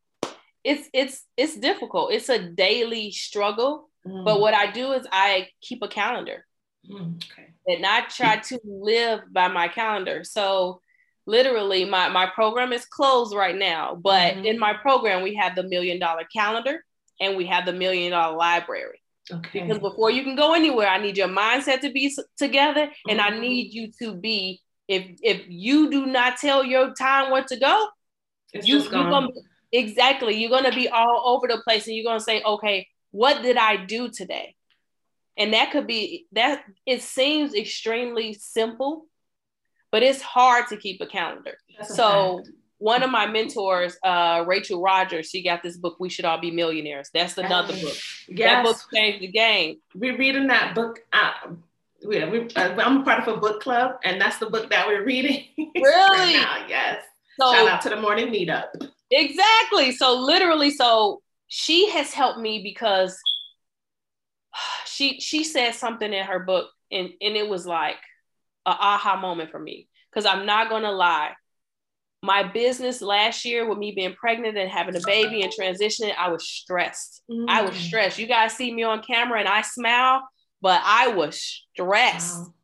[0.64, 2.12] it's it's it's difficult.
[2.12, 3.90] It's a daily struggle.
[4.06, 4.24] Mm.
[4.24, 6.46] But what I do is I keep a calendar.
[6.90, 7.48] Mm, okay.
[7.66, 10.24] And I try to live by my calendar.
[10.24, 10.80] So
[11.26, 14.44] literally my, my program is closed right now, but mm-hmm.
[14.44, 16.84] in my program we have the million dollar calendar
[17.20, 19.00] and we have the million dollar library.
[19.32, 19.62] Okay.
[19.62, 23.34] Because before you can go anywhere, I need your mindset to be together, and mm-hmm.
[23.34, 24.60] I need you to be.
[24.86, 27.88] If if you do not tell your time where to go,
[28.52, 29.28] it's you, you're gonna
[29.72, 33.56] exactly you're gonna be all over the place, and you're gonna say, okay, what did
[33.56, 34.56] I do today?
[35.38, 36.62] And that could be that.
[36.84, 39.06] It seems extremely simple,
[39.94, 41.56] but it's hard to keep a calendar.
[41.78, 42.42] That's so.
[42.78, 46.50] One of my mentors, uh, Rachel Rodgers, she got this book, We Should All Be
[46.50, 47.10] Millionaires.
[47.14, 47.94] That's another book.
[48.26, 48.38] Yes.
[48.38, 49.76] That book changed the game.
[49.94, 50.98] We're reading that book.
[51.12, 51.30] Uh,
[52.04, 55.04] we, we, uh, I'm part of a book club, and that's the book that we're
[55.04, 55.44] reading.
[55.76, 56.34] Really?
[56.34, 57.04] right yes.
[57.40, 58.90] So, Shout out to the morning meetup.
[59.12, 59.92] Exactly.
[59.92, 63.16] So literally, so she has helped me because
[64.86, 67.96] she she said something in her book, and and it was like
[68.66, 69.88] a aha moment for me.
[70.10, 71.32] Because I'm not gonna lie,
[72.24, 76.30] my business last year with me being pregnant and having a baby and transitioning, I
[76.30, 77.22] was stressed.
[77.30, 77.50] Mm-hmm.
[77.50, 77.80] I was mm.
[77.80, 78.18] stressed.
[78.18, 80.26] You guys see me on camera and I smile,
[80.62, 82.38] but I was stressed.
[82.38, 82.54] Wow.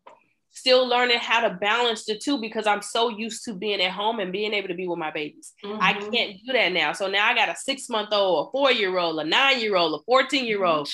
[0.52, 4.18] Still learning how to balance the two because I'm so used to being at home
[4.18, 5.52] and being able to be with my babies.
[5.62, 5.78] Mm-hmm.
[5.78, 6.94] I can't do that now.
[6.94, 9.76] So now I got a six month old, a four year old, a nine year
[9.76, 10.88] old, a 14 year old.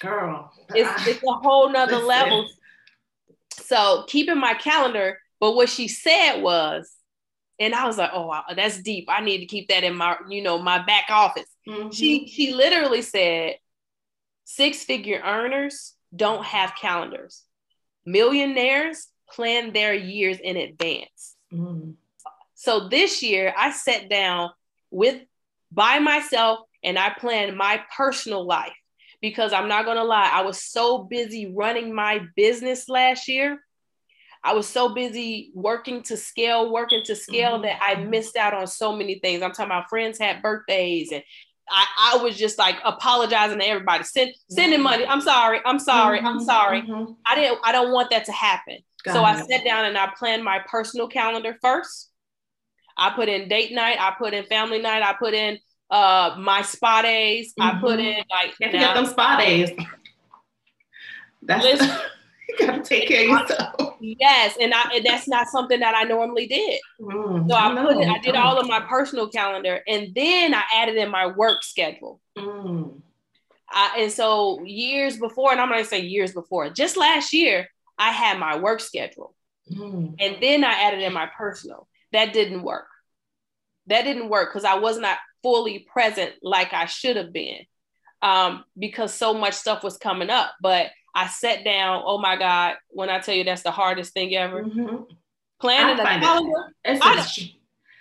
[0.00, 2.46] Girl, it's, it's a whole nother level.
[3.58, 6.90] So keeping my calendar but what she said was,
[7.60, 9.06] and I was like, oh, wow, that's deep.
[9.08, 11.48] I need to keep that in my, you know, my back office.
[11.68, 11.90] Mm-hmm.
[11.90, 13.56] She she literally said,
[14.44, 17.42] six figure earners don't have calendars.
[18.06, 21.36] Millionaires plan their years in advance.
[21.52, 21.92] Mm-hmm.
[22.54, 24.50] So this year I sat down
[24.90, 25.20] with
[25.70, 28.72] by myself and I planned my personal life
[29.20, 33.60] because I'm not going to lie, I was so busy running my business last year
[34.44, 37.62] I was so busy working to scale, working to scale mm-hmm.
[37.62, 39.42] that I missed out on so many things.
[39.42, 41.22] I'm talking about friends had birthdays and
[41.70, 45.04] I, I was just like apologizing to everybody, send, sending money.
[45.06, 45.60] I'm sorry.
[45.66, 46.18] I'm sorry.
[46.18, 46.26] Mm-hmm.
[46.26, 46.82] I'm sorry.
[46.82, 47.12] Mm-hmm.
[47.26, 48.78] I didn't, I don't want that to happen.
[49.04, 49.24] Got so it.
[49.24, 52.10] I sat down and I planned my personal calendar first.
[52.96, 53.98] I put in date night.
[54.00, 55.02] I put in family night.
[55.02, 55.58] I put in
[55.90, 57.54] uh my spa days.
[57.58, 57.76] Mm-hmm.
[57.76, 59.70] I put in like you get them spa days.
[61.42, 61.82] That's
[62.48, 63.94] you gotta take care of yourself.
[64.00, 66.80] Yes, and I and that's not something that I normally did.
[67.00, 70.54] Mm, so I, I put it, I did all of my personal calendar, and then
[70.54, 72.20] I added in my work schedule.
[72.36, 73.00] Mm.
[73.70, 77.68] I, and so years before, and I'm gonna say years before, just last year,
[77.98, 79.34] I had my work schedule,
[79.70, 80.14] mm.
[80.18, 81.88] and then I added in my personal.
[82.12, 82.86] That didn't work.
[83.86, 87.64] That didn't work because I was not fully present like I should have been,
[88.22, 90.52] um, because so much stuff was coming up.
[90.60, 92.02] But I sat down.
[92.04, 92.76] Oh my God!
[92.88, 94.62] When I tell you that's the hardest thing ever.
[94.62, 95.04] Mm-hmm.
[95.60, 96.72] Planning a calendar.
[96.84, 97.54] It.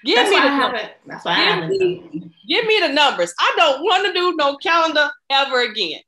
[0.05, 0.81] Give that's me the numbers.
[1.07, 1.69] That's why give I haven't.
[1.69, 3.33] Me, give me the numbers.
[3.39, 6.01] I don't want to do no calendar ever again.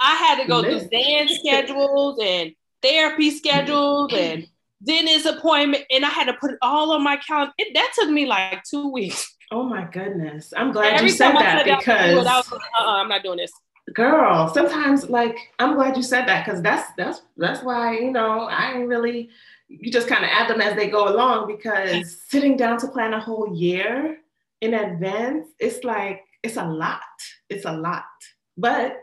[0.00, 4.46] I had to go through dance schedules and therapy schedules and
[4.84, 7.52] dentist appointment, and I had to put it all on my calendar.
[7.58, 9.34] It, that took me like two weeks.
[9.50, 10.52] Oh my goodness!
[10.56, 13.52] I'm glad you said that because was like, uh-uh, I'm not doing this.
[13.94, 18.42] Girl sometimes like i'm glad you said that because that's that's that's why you know
[18.42, 19.30] i ain't really
[19.66, 23.14] you just kind of add them as they go along because sitting down to plan
[23.14, 24.18] a whole year
[24.60, 27.00] in advance it's like it's a lot.
[27.48, 28.04] It's a lot.
[28.56, 28.96] But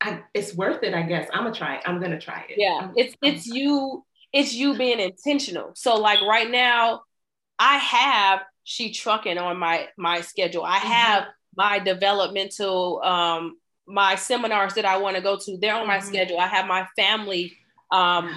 [0.00, 1.28] I, it's worth it i guess.
[1.32, 1.82] I'm gonna try it.
[1.84, 2.54] I'm gonna try it.
[2.56, 2.90] Yeah.
[2.96, 5.72] It's it's you it's you being intentional.
[5.74, 7.02] So like right now
[7.58, 10.88] i have she trucking on my my schedule i mm-hmm.
[10.88, 13.56] have my developmental um
[13.88, 16.08] my seminars that I want to go to, they're on my mm-hmm.
[16.08, 16.38] schedule.
[16.38, 17.56] I have my family
[17.90, 18.30] um,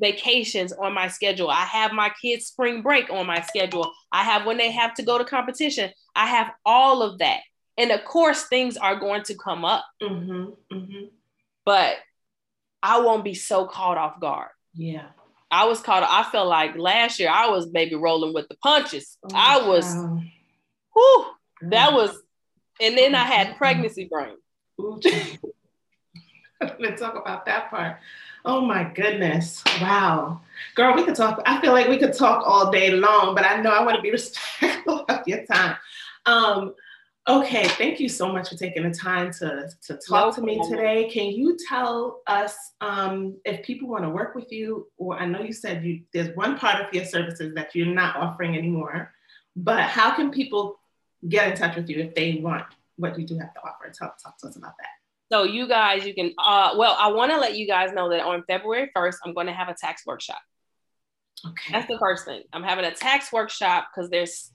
[0.00, 1.48] vacations on my schedule.
[1.48, 3.92] I have my kids' spring break on my schedule.
[4.10, 5.90] I have when they have to go to competition.
[6.14, 7.40] I have all of that.
[7.76, 9.84] And of course, things are going to come up.
[10.02, 11.04] Mm-hmm, mm-hmm.
[11.64, 11.96] But
[12.82, 14.50] I won't be so caught off guard.
[14.74, 15.06] Yeah.
[15.50, 16.02] I was caught.
[16.02, 19.16] I felt like last year I was maybe rolling with the punches.
[19.24, 20.22] Oh, I was, wow.
[20.94, 21.26] whew,
[21.70, 22.16] that was,
[22.80, 24.36] and then I had pregnancy brain.
[26.78, 27.96] Let's talk about that part.
[28.44, 29.62] Oh my goodness.
[29.80, 30.40] Wow.
[30.74, 31.42] Girl, we could talk.
[31.44, 34.02] I feel like we could talk all day long, but I know I want to
[34.02, 35.76] be respectful of your time.
[36.24, 36.74] Um,
[37.28, 41.08] okay, thank you so much for taking the time to, to talk to me today.
[41.10, 45.40] Can you tell us um, if people want to work with you, or I know
[45.40, 49.12] you said you there's one part of your services that you're not offering anymore,
[49.54, 50.78] but how can people
[51.26, 52.64] get in touch with you if they want
[52.96, 53.90] what you do have to offer.
[53.90, 54.88] Talk, talk to us about that.
[55.30, 58.20] So you guys, you can, uh, well, I want to let you guys know that
[58.20, 60.40] on February 1st, I'm going to have a tax workshop.
[61.46, 61.72] Okay.
[61.72, 62.42] That's the first thing.
[62.52, 64.50] I'm having a tax workshop because there's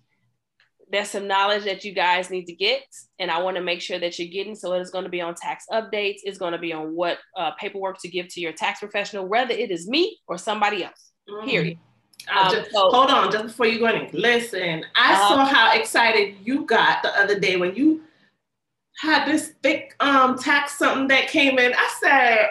[0.92, 2.84] there's some knowledge that you guys need to get,
[3.20, 4.56] and I want to make sure that you're getting.
[4.56, 6.20] So it is going to be on tax updates.
[6.24, 9.54] It's going to be on what uh, paperwork to give to your tax professional, whether
[9.54, 11.12] it is me or somebody else.
[11.30, 11.48] Mm-hmm.
[11.48, 11.78] Period.
[12.34, 14.86] Um, just, so, hold on, just before you go in, listen.
[14.96, 18.02] I uh, saw how excited you got the other day when you
[19.00, 21.74] had this thick um tax something that came in.
[21.74, 22.50] I said,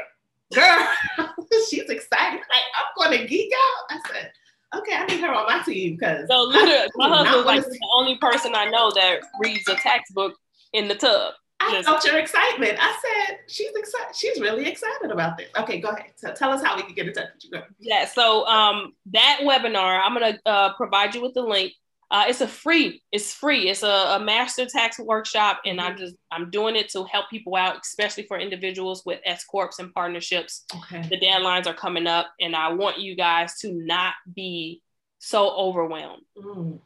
[0.55, 1.27] girl,
[1.71, 2.41] she's excited.
[2.41, 3.97] Like, I'm gonna geek out.
[3.97, 4.33] I said,
[4.75, 8.17] okay, I need her on my team because so literally my husband's like the only
[8.19, 10.35] person I know that reads a textbook
[10.73, 11.35] in the tub.
[11.61, 12.77] I felt your excitement.
[12.81, 14.17] I said she's excited.
[14.17, 15.49] She's really excited about this.
[15.57, 16.13] Okay, go ahead.
[16.17, 17.51] So tell us how we can get in touch with you.
[17.51, 17.63] Go.
[17.79, 18.07] Yeah.
[18.07, 21.73] So um, that webinar, I'm gonna uh, provide you with the link.
[22.13, 23.71] Uh, it's a free, it's free.
[23.71, 25.95] It's a, a master tax workshop, and mm-hmm.
[25.95, 29.79] I just I'm doing it to help people out, especially for individuals with S corps
[29.79, 30.65] and partnerships.
[30.77, 31.09] Okay.
[31.09, 34.83] The deadlines are coming up, and I want you guys to not be
[35.21, 36.23] so overwhelmed.
[36.37, 36.81] Mm.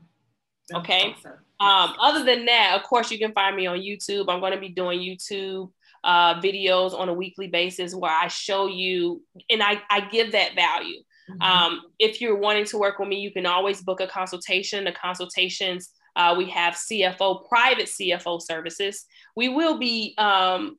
[0.73, 1.17] Okay.
[1.19, 1.33] Awesome.
[1.59, 4.27] Um, other than that, of course, you can find me on YouTube.
[4.29, 5.71] I'm going to be doing YouTube
[6.05, 10.55] uh, videos on a weekly basis where I show you and I, I give that
[10.55, 11.03] value.
[11.31, 11.43] Mm-hmm.
[11.43, 14.85] Um, if you're wanting to work with me, you can always book a consultation.
[14.85, 19.05] The consultations, uh, we have CFO, private CFO services.
[19.35, 20.79] We will be um,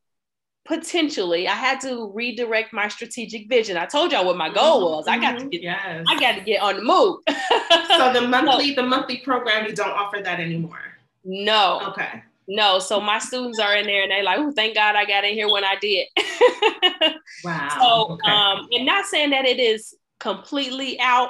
[0.65, 1.47] potentially.
[1.47, 3.77] I had to redirect my strategic vision.
[3.77, 4.95] I told y'all what my goal mm-hmm.
[4.95, 5.07] was.
[5.07, 5.49] I got to mm-hmm.
[5.49, 5.61] get.
[5.61, 6.05] Yes.
[6.07, 7.19] I got to get on the move.
[7.97, 10.79] so the monthly, the monthly program, you don't offer that anymore.
[11.23, 11.81] No.
[11.89, 12.23] Okay.
[12.49, 15.25] No, so my students are in there and they're like, oh, thank God I got
[15.25, 16.07] in here when I did.
[17.43, 17.67] wow.
[17.77, 18.31] So, okay.
[18.31, 21.29] um, and not saying that it is completely out.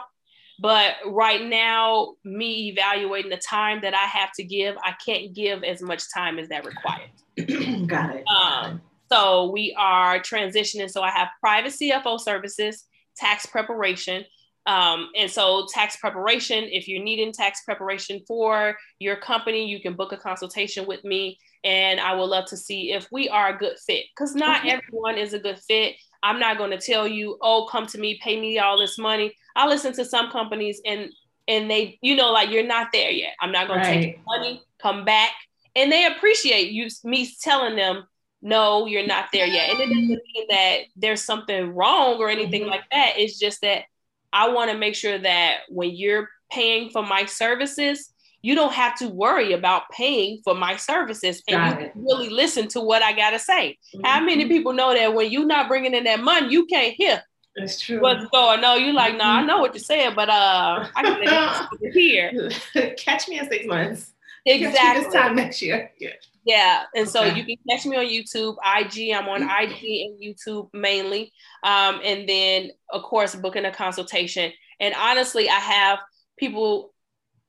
[0.60, 5.64] But right now, me evaluating the time that I have to give, I can't give
[5.64, 7.12] as much time as that required.
[7.88, 8.26] Got it.
[8.28, 8.82] Um,
[9.12, 10.90] so we are transitioning.
[10.90, 12.86] So I have private CFO services,
[13.16, 14.26] tax preparation.
[14.66, 19.94] Um, and so tax preparation, if you're needing tax preparation for your company, you can
[19.94, 23.58] book a consultation with me and I would love to see if we are a
[23.58, 25.96] good fit because not everyone is a good fit.
[26.28, 29.34] I'm not going to tell you, oh, come to me, pay me all this money.
[29.56, 31.10] I listen to some companies and
[31.48, 33.34] and they, you know, like you're not there yet.
[33.40, 33.94] I'm not going right.
[33.94, 35.32] to take money, come back,
[35.78, 38.04] and they appreciate you me telling them
[38.42, 42.62] no you're not there yet and it doesn't mean that there's something wrong or anything
[42.62, 42.72] mm-hmm.
[42.72, 43.86] like that it's just that
[44.32, 48.96] i want to make sure that when you're paying for my services you don't have
[49.00, 53.40] to worry about paying for my services and you really listen to what I gotta
[53.40, 53.78] say.
[53.96, 54.06] Mm-hmm.
[54.06, 57.24] How many people know that when you're not bringing in that money, you can't hear
[57.58, 58.00] that's true.
[58.00, 58.86] What's going on?
[58.86, 62.52] You're like, no, nah, I know what you're saying, but uh, I can here.
[62.98, 64.14] catch me in six months.
[64.46, 65.04] Exactly.
[65.04, 65.92] this time next year.
[66.00, 66.12] Yeah.
[66.46, 69.14] Yeah, and so you can catch me on YouTube, IG.
[69.14, 74.54] I'm on IG and YouTube mainly, um, and then of course booking a consultation.
[74.80, 76.00] And honestly, I have
[76.40, 76.94] people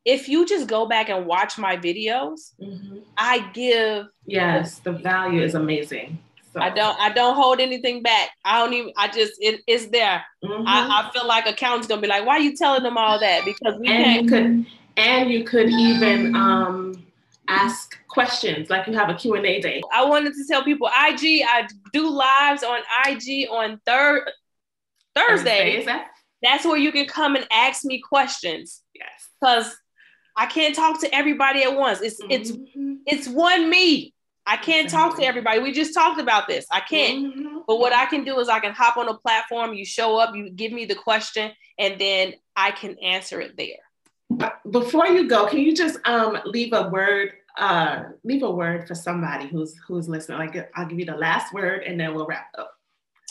[0.08, 3.00] if you just go back and watch my videos, mm-hmm.
[3.18, 6.18] I give yes, the value is amazing.
[6.54, 6.60] So.
[6.60, 8.30] I don't I don't hold anything back.
[8.42, 10.24] I don't even I just it, it's there.
[10.42, 10.66] Mm-hmm.
[10.66, 13.44] I, I, feel like accountant's gonna be like, why are you telling them all that?
[13.44, 17.04] Because we and you could and you could even um
[17.46, 19.82] ask questions like you have a Q&A day.
[19.92, 24.30] I wanted to tell people IG, I do lives on IG on third
[25.14, 25.76] Thursday.
[25.76, 26.02] Thursday
[26.42, 28.80] That's where you can come and ask me questions.
[28.94, 29.28] Yes.
[29.38, 29.76] Because
[30.38, 32.00] I can't talk to everybody at once.
[32.00, 32.30] It's mm-hmm.
[32.30, 32.52] it's
[33.06, 34.14] it's one me.
[34.46, 35.58] I can't talk to everybody.
[35.58, 36.64] We just talked about this.
[36.70, 37.36] I can't.
[37.36, 37.58] Mm-hmm.
[37.66, 40.34] But what I can do is I can hop on a platform, you show up,
[40.34, 44.48] you give me the question, and then I can answer it there.
[44.70, 48.94] Before you go, can you just um, leave a word, uh, leave a word for
[48.94, 50.38] somebody who's who's listening?
[50.38, 52.72] Like I'll give you the last word and then we'll wrap up.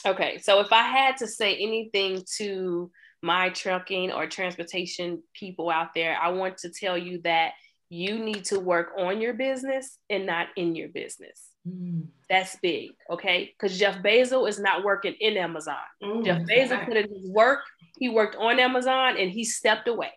[0.06, 0.40] Okay.
[0.40, 2.92] So if I had to say anything to
[3.22, 7.54] my trucking or transportation people out there, I want to tell you that
[7.90, 11.50] you need to work on your business and not in your business.
[11.68, 12.08] Mm.
[12.30, 13.54] That's big, okay?
[13.58, 15.76] Because Jeff Bezos is not working in Amazon.
[16.04, 17.62] Mm, Jeff Bezos put in his work,
[17.98, 20.12] he worked on Amazon and he stepped away.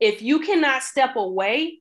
[0.00, 1.80] If you cannot step away,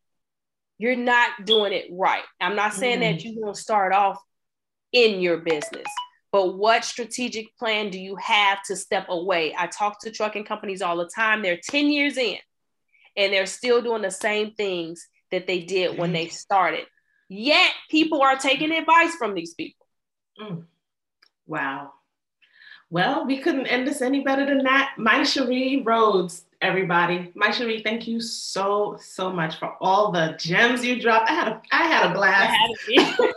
[0.78, 2.24] you're not doing it right.
[2.42, 3.02] I'm not saying mm.
[3.02, 4.22] that you won't start off
[4.92, 5.88] in your business
[6.38, 9.56] but what strategic plan do you have to step away?
[9.58, 11.42] I talk to trucking companies all the time.
[11.42, 12.38] They're 10 years in
[13.16, 16.86] and they're still doing the same things that they did when they started.
[17.28, 19.88] Yet people are taking advice from these people.
[20.40, 20.66] Mm.
[21.48, 21.94] Wow.
[22.92, 24.94] Well, we couldn't end this any better than that.
[25.00, 27.32] Mysherri Rhodes, everybody.
[27.36, 31.32] Mysherri, thank you so, so much for all the gems you dropped.
[31.32, 32.56] I had a I had a blast.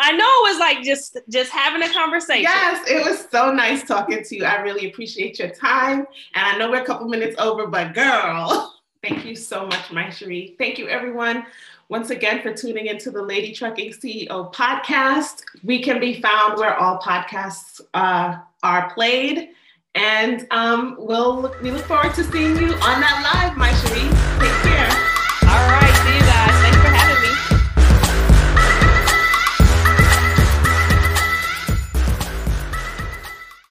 [0.00, 2.42] I know it was like just just having a conversation.
[2.42, 4.44] Yes, it was so nice talking to you.
[4.44, 6.06] I really appreciate your time.
[6.34, 10.56] And I know we're a couple minutes over, but girl, thank you so much, Mysherri.
[10.58, 11.44] Thank you, everyone.
[11.90, 15.42] Once again, for tuning into the Lady Trucking CEO podcast.
[15.64, 19.50] We can be found where all podcasts uh, are played.
[19.96, 24.62] And um, we'll we look forward to seeing you on that live, Mysherri.
[24.62, 24.69] Take.